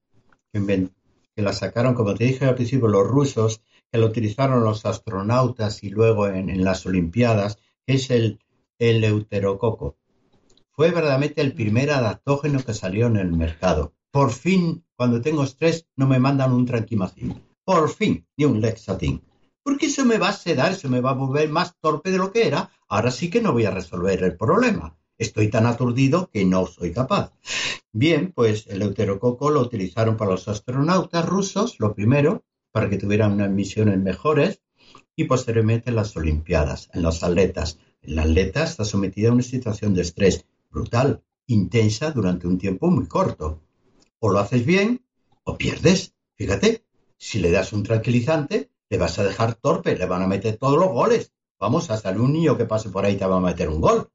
que, 0.52 0.88
que 1.34 1.42
la 1.42 1.52
sacaron, 1.52 1.94
como 1.94 2.14
te 2.14 2.24
dije 2.24 2.44
al 2.44 2.54
principio, 2.54 2.86
los 2.86 3.04
rusos, 3.04 3.62
que 3.92 3.98
lo 3.98 4.06
utilizaron 4.06 4.64
los 4.64 4.86
astronautas 4.86 5.84
y 5.84 5.90
luego 5.90 6.26
en, 6.26 6.64
las 6.64 6.86
Olimpiadas, 6.86 7.58
es 7.86 8.10
el, 8.10 8.38
el 8.78 9.04
euterococo. 9.04 9.98
Fue 10.70 10.90
verdaderamente 10.90 11.42
el 11.42 11.52
primer 11.52 11.90
adaptógeno 11.90 12.64
que 12.64 12.72
salió 12.72 13.06
en 13.06 13.16
el 13.16 13.32
mercado. 13.32 13.92
Por 14.10 14.32
fin, 14.32 14.86
cuando 14.96 15.20
tengo 15.20 15.44
estrés, 15.44 15.86
no 15.94 16.06
me 16.06 16.18
mandan 16.18 16.54
un 16.54 16.64
tranquimacín. 16.64 17.42
Por 17.64 17.90
fin, 17.90 18.26
ni 18.38 18.46
un 18.46 18.62
lexatín. 18.62 19.22
Porque 19.62 19.86
eso 19.86 20.06
me 20.06 20.16
va 20.16 20.30
a 20.30 20.32
sedar, 20.32 20.72
eso 20.72 20.88
me 20.88 21.02
va 21.02 21.10
a 21.10 21.14
volver 21.14 21.50
más 21.50 21.76
torpe 21.78 22.10
de 22.10 22.18
lo 22.18 22.32
que 22.32 22.46
era. 22.46 22.70
Ahora 22.88 23.10
sí 23.10 23.28
que 23.28 23.42
no 23.42 23.52
voy 23.52 23.66
a 23.66 23.70
resolver 23.70 24.22
el 24.24 24.38
problema. 24.38 24.96
Estoy 25.18 25.50
tan 25.50 25.66
aturdido 25.66 26.30
que 26.32 26.46
no 26.46 26.66
soy 26.66 26.92
capaz. 26.92 27.34
Bien, 27.92 28.32
pues 28.32 28.66
el 28.68 28.80
euterococo 28.80 29.50
lo 29.50 29.60
utilizaron 29.60 30.16
para 30.16 30.30
los 30.30 30.48
astronautas 30.48 31.26
rusos, 31.26 31.78
lo 31.78 31.94
primero, 31.94 32.42
para 32.72 32.88
que 32.88 32.98
tuvieran 32.98 33.32
unas 33.32 33.50
misiones 33.50 33.98
mejores 33.98 34.62
y 35.14 35.24
posteriormente 35.24 35.90
en 35.90 35.96
las 35.96 36.16
Olimpiadas, 36.16 36.88
en 36.92 37.02
los 37.02 37.22
atletas. 37.22 37.78
El 38.00 38.18
atleta 38.18 38.64
está 38.64 38.84
sometido 38.84 39.30
a 39.30 39.34
una 39.34 39.42
situación 39.42 39.94
de 39.94 40.02
estrés 40.02 40.46
brutal, 40.70 41.22
intensa 41.46 42.10
durante 42.10 42.46
un 42.48 42.58
tiempo 42.58 42.90
muy 42.90 43.06
corto. 43.06 43.60
O 44.18 44.30
lo 44.30 44.38
haces 44.38 44.64
bien 44.64 45.04
o 45.44 45.56
pierdes. 45.56 46.14
Fíjate, 46.34 46.84
si 47.18 47.38
le 47.38 47.50
das 47.50 47.72
un 47.72 47.82
tranquilizante, 47.82 48.70
le 48.88 48.98
vas 48.98 49.18
a 49.18 49.24
dejar 49.24 49.54
torpe, 49.54 49.96
le 49.96 50.06
van 50.06 50.22
a 50.22 50.26
meter 50.26 50.56
todos 50.56 50.78
los 50.78 50.90
goles. 50.90 51.32
Vamos, 51.60 51.90
hasta 51.90 52.10
un 52.10 52.32
niño 52.32 52.56
que 52.56 52.64
pase 52.64 52.88
por 52.88 53.04
ahí 53.04 53.16
te 53.16 53.26
va 53.26 53.36
a 53.36 53.40
meter 53.40 53.68
un 53.68 53.80
gol. 53.80 54.10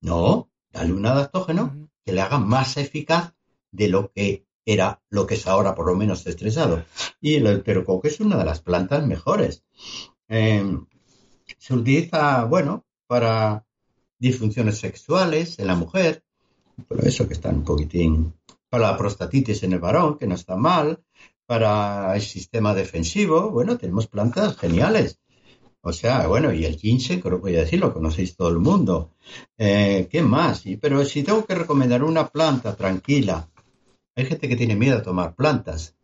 No, 0.00 0.50
dale 0.72 0.92
un 0.92 1.04
adaptógeno 1.04 1.90
que 2.04 2.12
le 2.12 2.20
haga 2.20 2.38
más 2.38 2.76
eficaz 2.76 3.34
de 3.70 3.88
lo 3.88 4.10
que 4.12 4.45
era 4.66 5.00
lo 5.08 5.26
que 5.26 5.36
es 5.36 5.46
ahora 5.46 5.74
por 5.74 5.86
lo 5.86 5.94
menos 5.94 6.26
estresado. 6.26 6.84
Y 7.20 7.36
el 7.36 7.46
euterococo 7.46 8.06
es 8.08 8.20
una 8.20 8.36
de 8.36 8.44
las 8.44 8.60
plantas 8.60 9.06
mejores. 9.06 9.64
Em, 10.28 10.86
se 11.58 11.74
utiliza, 11.74 12.44
bueno, 12.44 12.84
para 13.06 13.64
disfunciones 14.18 14.78
sexuales 14.78 15.58
en 15.60 15.68
la 15.68 15.76
mujer, 15.76 16.24
por 16.88 17.06
eso 17.06 17.26
que 17.26 17.34
está 17.34 17.50
un 17.50 17.64
poquitín, 17.64 18.34
para 18.68 18.90
la 18.90 18.98
prostatitis 18.98 19.62
en 19.62 19.72
el 19.74 19.78
varón, 19.78 20.18
que 20.18 20.26
no 20.26 20.34
está 20.34 20.56
mal, 20.56 21.00
para 21.46 22.14
el 22.16 22.22
sistema 22.22 22.74
defensivo, 22.74 23.50
bueno, 23.50 23.78
tenemos 23.78 24.08
plantas 24.08 24.56
geniales. 24.56 25.20
O 25.80 25.92
sea, 25.92 26.26
bueno, 26.26 26.52
y 26.52 26.64
el 26.64 26.76
ginseng, 26.76 27.20
creo 27.20 27.36
que 27.36 27.42
voy 27.42 27.56
a 27.56 27.60
decir, 27.60 27.78
lo 27.78 27.94
conocéis 27.94 28.34
todo 28.34 28.48
el 28.48 28.58
mundo. 28.58 29.12
Eh, 29.56 30.08
¿Qué 30.10 30.20
más? 30.20 30.64
pero 30.80 31.04
si 31.04 31.22
tengo 31.22 31.46
que 31.46 31.54
recomendar 31.54 32.02
una 32.02 32.28
planta 32.28 32.74
tranquila, 32.74 33.48
hay 34.16 34.24
gente 34.24 34.48
que 34.48 34.56
tiene 34.56 34.76
miedo 34.76 34.96
a 34.96 35.02
tomar 35.02 35.34
plantas 35.34 35.94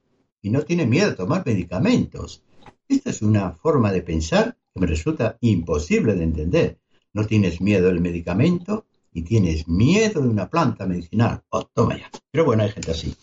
y 0.43 0.51
no 0.51 0.63
tiene 0.63 0.87
miedo 0.87 1.13
a 1.13 1.17
tomar 1.17 1.45
medicamentos. 1.47 2.43
Esta 2.87 3.11
es 3.11 3.23
una 3.23 3.53
forma 3.53 3.91
de 3.91 4.03
pensar 4.03 4.59
que 4.73 4.81
me 4.81 4.87
resulta 4.87 5.39
imposible 5.41 6.15
de 6.15 6.25
entender. 6.25 6.79
No 7.15 7.27
tienes 7.27 7.61
miedo 7.63 7.87
del 7.87 8.01
medicamento 8.01 8.87
y 9.13 9.23
tienes 9.23 9.67
miedo 9.67 10.21
de 10.21 10.29
una 10.29 10.51
planta 10.51 10.87
medicinal. 10.87 11.43
Oh, 11.49 11.65
toma 11.65 11.99
ya. 11.99 12.11
Pero 12.31 12.45
bueno, 12.45 12.63
hay 12.63 12.71
gente 12.71 12.91
así. 12.91 13.15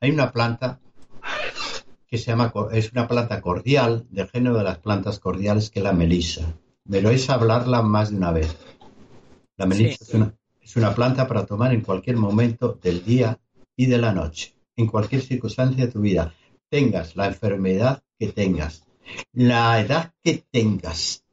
Hay 0.00 0.10
una 0.10 0.32
planta 0.32 0.80
que 2.06 2.18
se 2.18 2.26
llama, 2.26 2.52
es 2.72 2.92
una 2.92 3.08
planta 3.08 3.40
cordial, 3.40 4.06
del 4.10 4.28
género 4.28 4.56
de 4.56 4.64
las 4.64 4.78
plantas 4.78 5.18
cordiales, 5.18 5.70
que 5.70 5.80
es 5.80 5.84
la 5.84 5.92
melisa. 5.92 6.56
Me 6.84 7.02
lo 7.02 7.10
es 7.10 7.28
hablarla 7.28 7.82
más 7.82 8.10
de 8.10 8.16
una 8.16 8.32
vez. 8.32 8.56
La 9.56 9.66
melisa 9.66 9.98
es, 10.00 10.14
una, 10.14 10.34
es 10.60 10.76
una 10.76 10.94
planta 10.94 11.28
para 11.28 11.44
tomar 11.44 11.72
en 11.72 11.82
cualquier 11.82 12.16
momento 12.16 12.78
del 12.82 13.04
día 13.04 13.38
y 13.82 13.86
de 13.86 13.98
la 13.98 14.12
noche, 14.12 14.54
en 14.76 14.86
cualquier 14.86 15.22
circunstancia 15.22 15.86
de 15.86 15.92
tu 15.92 16.00
vida, 16.00 16.34
tengas 16.68 17.16
la 17.16 17.26
enfermedad 17.26 18.02
que 18.18 18.28
tengas, 18.28 18.84
la 19.32 19.80
edad 19.80 20.12
que 20.22 20.44
tengas, 20.50 21.24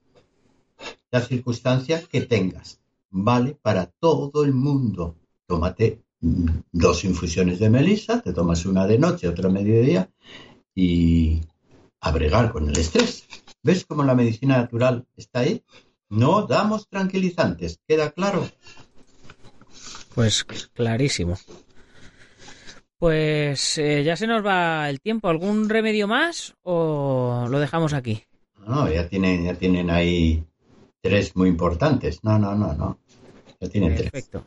la 1.12 1.22
circunstancia 1.22 2.02
que 2.02 2.22
tengas, 2.22 2.80
vale 3.12 3.56
para 3.62 3.86
todo 3.86 4.44
el 4.44 4.54
mundo. 4.54 5.16
Tómate 5.46 6.02
dos 6.22 7.06
infusiones 7.06 7.60
de 7.60 7.70
melisa, 7.70 8.22
te 8.22 8.34
tomas 8.34 8.66
una 8.66 8.88
de 8.88 8.98
noche, 8.98 9.28
otra 9.28 9.50
mediodía 9.50 10.10
y 10.74 11.42
a 12.02 12.12
bregar 12.12 12.52
con 12.52 12.68
el 12.68 12.78
estrés. 12.78 13.26
¿Ves 13.62 13.86
cómo 13.86 14.04
la 14.04 14.16
medicina 14.16 14.58
natural 14.58 15.06
está 15.16 15.42
ahí? 15.42 15.64
No 16.10 16.48
damos 16.48 16.88
tranquilizantes, 16.88 17.80
¿queda 17.88 18.12
claro? 18.12 18.50
Pues 20.16 20.44
clarísimo. 20.74 21.38
Pues 23.00 23.78
eh, 23.78 24.04
ya 24.04 24.18
se 24.18 24.28
nos 24.28 24.46
va 24.46 24.90
el 24.90 25.00
tiempo. 25.00 25.30
¿Algún 25.30 25.70
remedio 25.70 26.06
más 26.06 26.54
o 26.64 27.48
lo 27.50 27.60
dejamos 27.60 27.94
aquí? 27.94 28.24
No, 28.68 28.92
ya 28.92 29.08
tienen, 29.08 29.46
ya 29.46 29.54
tienen 29.54 29.90
ahí 29.90 30.44
tres 31.02 31.34
muy 31.36 31.48
importantes. 31.48 32.20
No, 32.24 32.38
no, 32.38 32.54
no, 32.56 32.74
no. 32.74 33.00
Ya 33.62 33.70
tienen 33.70 33.96
Perfecto. 33.96 34.44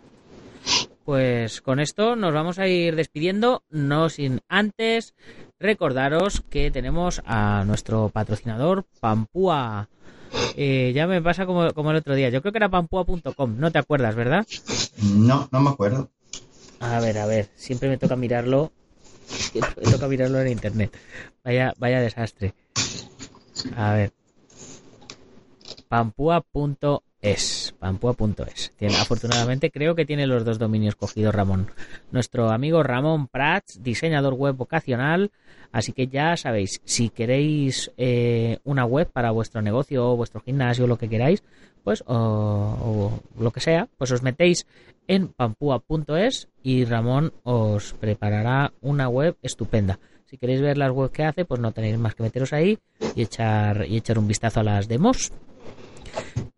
Pues 1.05 1.62
con 1.62 1.81
esto 1.81 2.15
nos 2.15 2.33
vamos 2.35 2.59
a 2.59 2.69
ir 2.69 2.95
despidiendo, 2.95 3.65
no 3.71 4.09
sin 4.09 4.41
antes 4.49 5.15
recordaros 5.59 6.43
que 6.43 6.71
tenemos 6.71 7.23
a 7.25 7.65
nuestro 7.67 8.11
patrocinador 8.11 8.85
Pampúa. 9.01 9.88
Eh, 10.57 10.93
ya 10.95 11.07
me 11.07 11.21
pasa 11.23 11.47
como, 11.47 11.73
como 11.73 11.91
el 11.91 11.97
otro 11.97 12.15
día. 12.15 12.29
Yo 12.29 12.43
creo 12.43 12.53
que 12.53 12.59
era 12.59 12.69
pampúa.com, 12.69 13.57
no 13.59 13.71
te 13.73 13.79
acuerdas, 13.79 14.15
¿verdad? 14.15 14.47
No, 15.03 15.49
no 15.51 15.61
me 15.61 15.71
acuerdo. 15.71 16.11
A 16.83 16.99
ver, 17.01 17.16
a 17.18 17.27
ver, 17.27 17.49
siempre 17.55 17.88
me 17.88 17.97
toca 17.97 18.16
mirarlo. 18.16 18.73
Me 19.55 19.90
toca 19.90 20.09
mirarlo 20.09 20.40
en 20.40 20.49
internet. 20.49 20.90
Vaya, 21.45 21.73
vaya 21.79 22.01
desastre. 22.01 22.55
A 23.77 23.95
ver. 23.95 24.12
Pampúa.es. 25.88 27.12
Pampúa.es. 27.79 28.73
Tiene, 28.77 28.97
afortunadamente 28.97 29.71
creo 29.71 29.95
que 29.95 30.05
tiene 30.05 30.27
los 30.27 30.45
dos 30.45 30.59
dominios 30.59 30.97
cogidos 30.97 31.35
Ramón. 31.35 31.71
Nuestro 32.11 32.51
amigo 32.51 32.83
Ramón 32.83 33.29
Prats, 33.29 33.81
diseñador 33.81 34.35
web 34.35 34.57
vocacional. 34.57 35.31
Así 35.71 35.93
que 35.93 36.09
ya 36.09 36.37
sabéis, 36.37 36.81
si 36.85 37.11
queréis 37.11 37.93
eh, 37.97 38.59
una 38.65 38.85
web 38.85 39.09
para 39.11 39.31
vuestro 39.31 39.63
negocio 39.63 40.11
o 40.11 40.17
vuestro 40.17 40.41
gimnasio, 40.41 40.87
lo 40.87 40.99
que 40.99 41.09
queráis, 41.09 41.43
pues 41.85 42.03
o, 42.07 42.15
o 42.15 43.21
lo 43.41 43.51
que 43.53 43.61
sea, 43.61 43.89
pues 43.97 44.11
os 44.11 44.23
metéis 44.23 44.67
en 45.07 45.29
pampua.es 45.29 46.49
y 46.63 46.85
Ramón 46.85 47.33
os 47.45 47.95
preparará 47.95 48.73
una 48.81 49.09
web 49.09 49.37
estupenda. 49.43 49.99
Si 50.27 50.39
queréis 50.39 50.61
ver 50.61 50.77
las 50.77 50.91
webs 50.91 51.13
que 51.13 51.25
hace, 51.25 51.45
pues 51.45 51.61
no 51.61 51.73
tenéis 51.73 51.99
más 51.99 52.15
que 52.15 52.23
meteros 52.23 52.53
ahí 52.53 52.79
y 53.15 53.23
echar, 53.23 53.87
y 53.87 53.97
echar 53.99 54.19
un 54.19 54.27
vistazo 54.27 54.61
a 54.61 54.65
las 54.65 54.89
demos. 54.89 55.33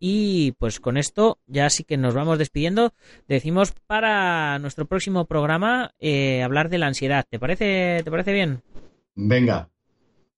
Y 0.06 0.52
pues 0.58 0.80
con 0.80 0.98
esto 0.98 1.38
ya 1.46 1.70
sí 1.70 1.82
que 1.82 1.96
nos 1.96 2.12
vamos 2.12 2.36
despidiendo. 2.36 2.92
Decimos 3.26 3.72
para 3.86 4.58
nuestro 4.58 4.84
próximo 4.84 5.24
programa 5.24 5.94
eh, 5.98 6.42
hablar 6.42 6.68
de 6.68 6.76
la 6.76 6.88
ansiedad. 6.88 7.24
¿Te 7.26 7.38
parece, 7.38 8.02
¿Te 8.04 8.10
parece 8.10 8.34
bien? 8.34 8.62
Venga, 9.14 9.70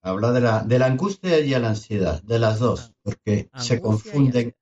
habla 0.03 0.31
de 0.31 0.41
la, 0.41 0.63
de 0.63 0.79
la 0.79 0.87
angustia 0.87 1.41
y 1.41 1.51
la 1.51 1.71
ansiedad, 1.71 2.23
de 2.23 2.39
las 2.39 2.61
dos, 2.61 2.93
porque 3.03 3.49
se 3.57 3.81
confunden. 3.81 4.55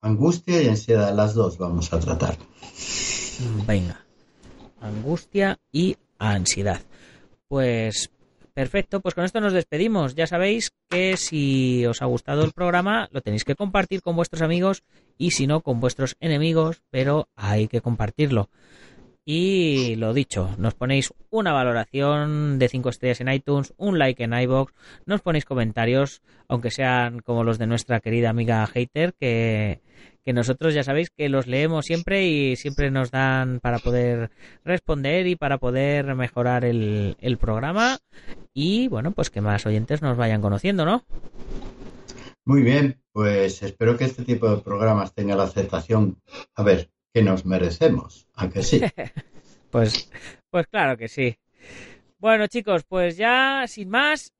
Angustia 0.00 0.62
y 0.62 0.68
ansiedad, 0.68 1.12
las 1.12 1.34
dos 1.34 1.58
vamos 1.58 1.92
a 1.92 1.98
tratar. 1.98 2.36
Venga. 3.66 4.04
Angustia 4.80 5.58
y 5.72 5.96
ansiedad. 6.20 6.80
Pues 7.48 8.08
perfecto, 8.54 9.00
pues 9.00 9.14
con 9.14 9.24
esto 9.24 9.40
nos 9.40 9.52
despedimos. 9.52 10.14
Ya 10.14 10.26
sabéis 10.26 10.72
que 10.90 11.16
si 11.16 11.84
os 11.86 12.02
ha 12.02 12.06
gustado 12.06 12.44
el 12.44 12.52
programa 12.52 13.08
lo 13.12 13.20
tenéis 13.20 13.44
que 13.44 13.56
compartir 13.56 14.02
con 14.02 14.16
vuestros 14.16 14.42
amigos 14.42 14.82
y 15.18 15.32
si 15.32 15.46
no 15.46 15.60
con 15.60 15.80
vuestros 15.80 16.16
enemigos, 16.20 16.82
pero 16.90 17.28
hay 17.36 17.68
que 17.68 17.80
compartirlo. 17.80 18.48
Y 19.24 19.94
lo 19.96 20.12
dicho, 20.14 20.50
nos 20.58 20.74
ponéis 20.74 21.14
una 21.30 21.52
valoración 21.52 22.58
de 22.58 22.68
5 22.68 22.88
estrellas 22.88 23.20
en 23.20 23.32
iTunes, 23.32 23.72
un 23.76 23.98
like 23.98 24.24
en 24.24 24.32
iBox, 24.34 24.72
nos 25.06 25.20
ponéis 25.20 25.44
comentarios, 25.44 26.22
aunque 26.48 26.72
sean 26.72 27.20
como 27.20 27.44
los 27.44 27.56
de 27.58 27.68
nuestra 27.68 28.00
querida 28.00 28.30
amiga 28.30 28.66
Hater, 28.66 29.14
que, 29.14 29.80
que 30.24 30.32
nosotros 30.32 30.74
ya 30.74 30.82
sabéis 30.82 31.10
que 31.10 31.28
los 31.28 31.46
leemos 31.46 31.86
siempre 31.86 32.26
y 32.26 32.56
siempre 32.56 32.90
nos 32.90 33.12
dan 33.12 33.60
para 33.60 33.78
poder 33.78 34.30
responder 34.64 35.28
y 35.28 35.36
para 35.36 35.58
poder 35.58 36.16
mejorar 36.16 36.64
el, 36.64 37.16
el 37.20 37.38
programa. 37.38 37.98
Y 38.52 38.88
bueno, 38.88 39.12
pues 39.12 39.30
que 39.30 39.40
más 39.40 39.64
oyentes 39.66 40.02
nos 40.02 40.16
vayan 40.16 40.42
conociendo, 40.42 40.84
¿no? 40.84 41.04
Muy 42.44 42.62
bien, 42.62 43.00
pues 43.12 43.62
espero 43.62 43.96
que 43.96 44.04
este 44.04 44.24
tipo 44.24 44.50
de 44.50 44.62
programas 44.62 45.14
tenga 45.14 45.36
la 45.36 45.44
aceptación. 45.44 46.20
A 46.56 46.64
ver, 46.64 46.90
que 47.12 47.22
nos 47.22 47.44
merecemos, 47.44 48.26
¿a 48.34 48.48
que 48.48 48.62
sí? 48.62 48.80
pues, 49.70 50.10
pues 50.50 50.66
claro 50.66 50.96
que 50.96 51.08
sí. 51.08 51.36
Bueno, 52.18 52.46
chicos, 52.46 52.84
pues 52.84 53.16
ya 53.16 53.64
sin 53.66 53.88
más, 53.88 54.32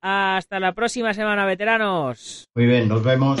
hasta 0.00 0.60
la 0.60 0.72
próxima 0.72 1.14
semana, 1.14 1.46
veteranos. 1.46 2.48
Muy 2.54 2.66
bien, 2.66 2.88
nos 2.88 3.02
vemos. 3.02 3.40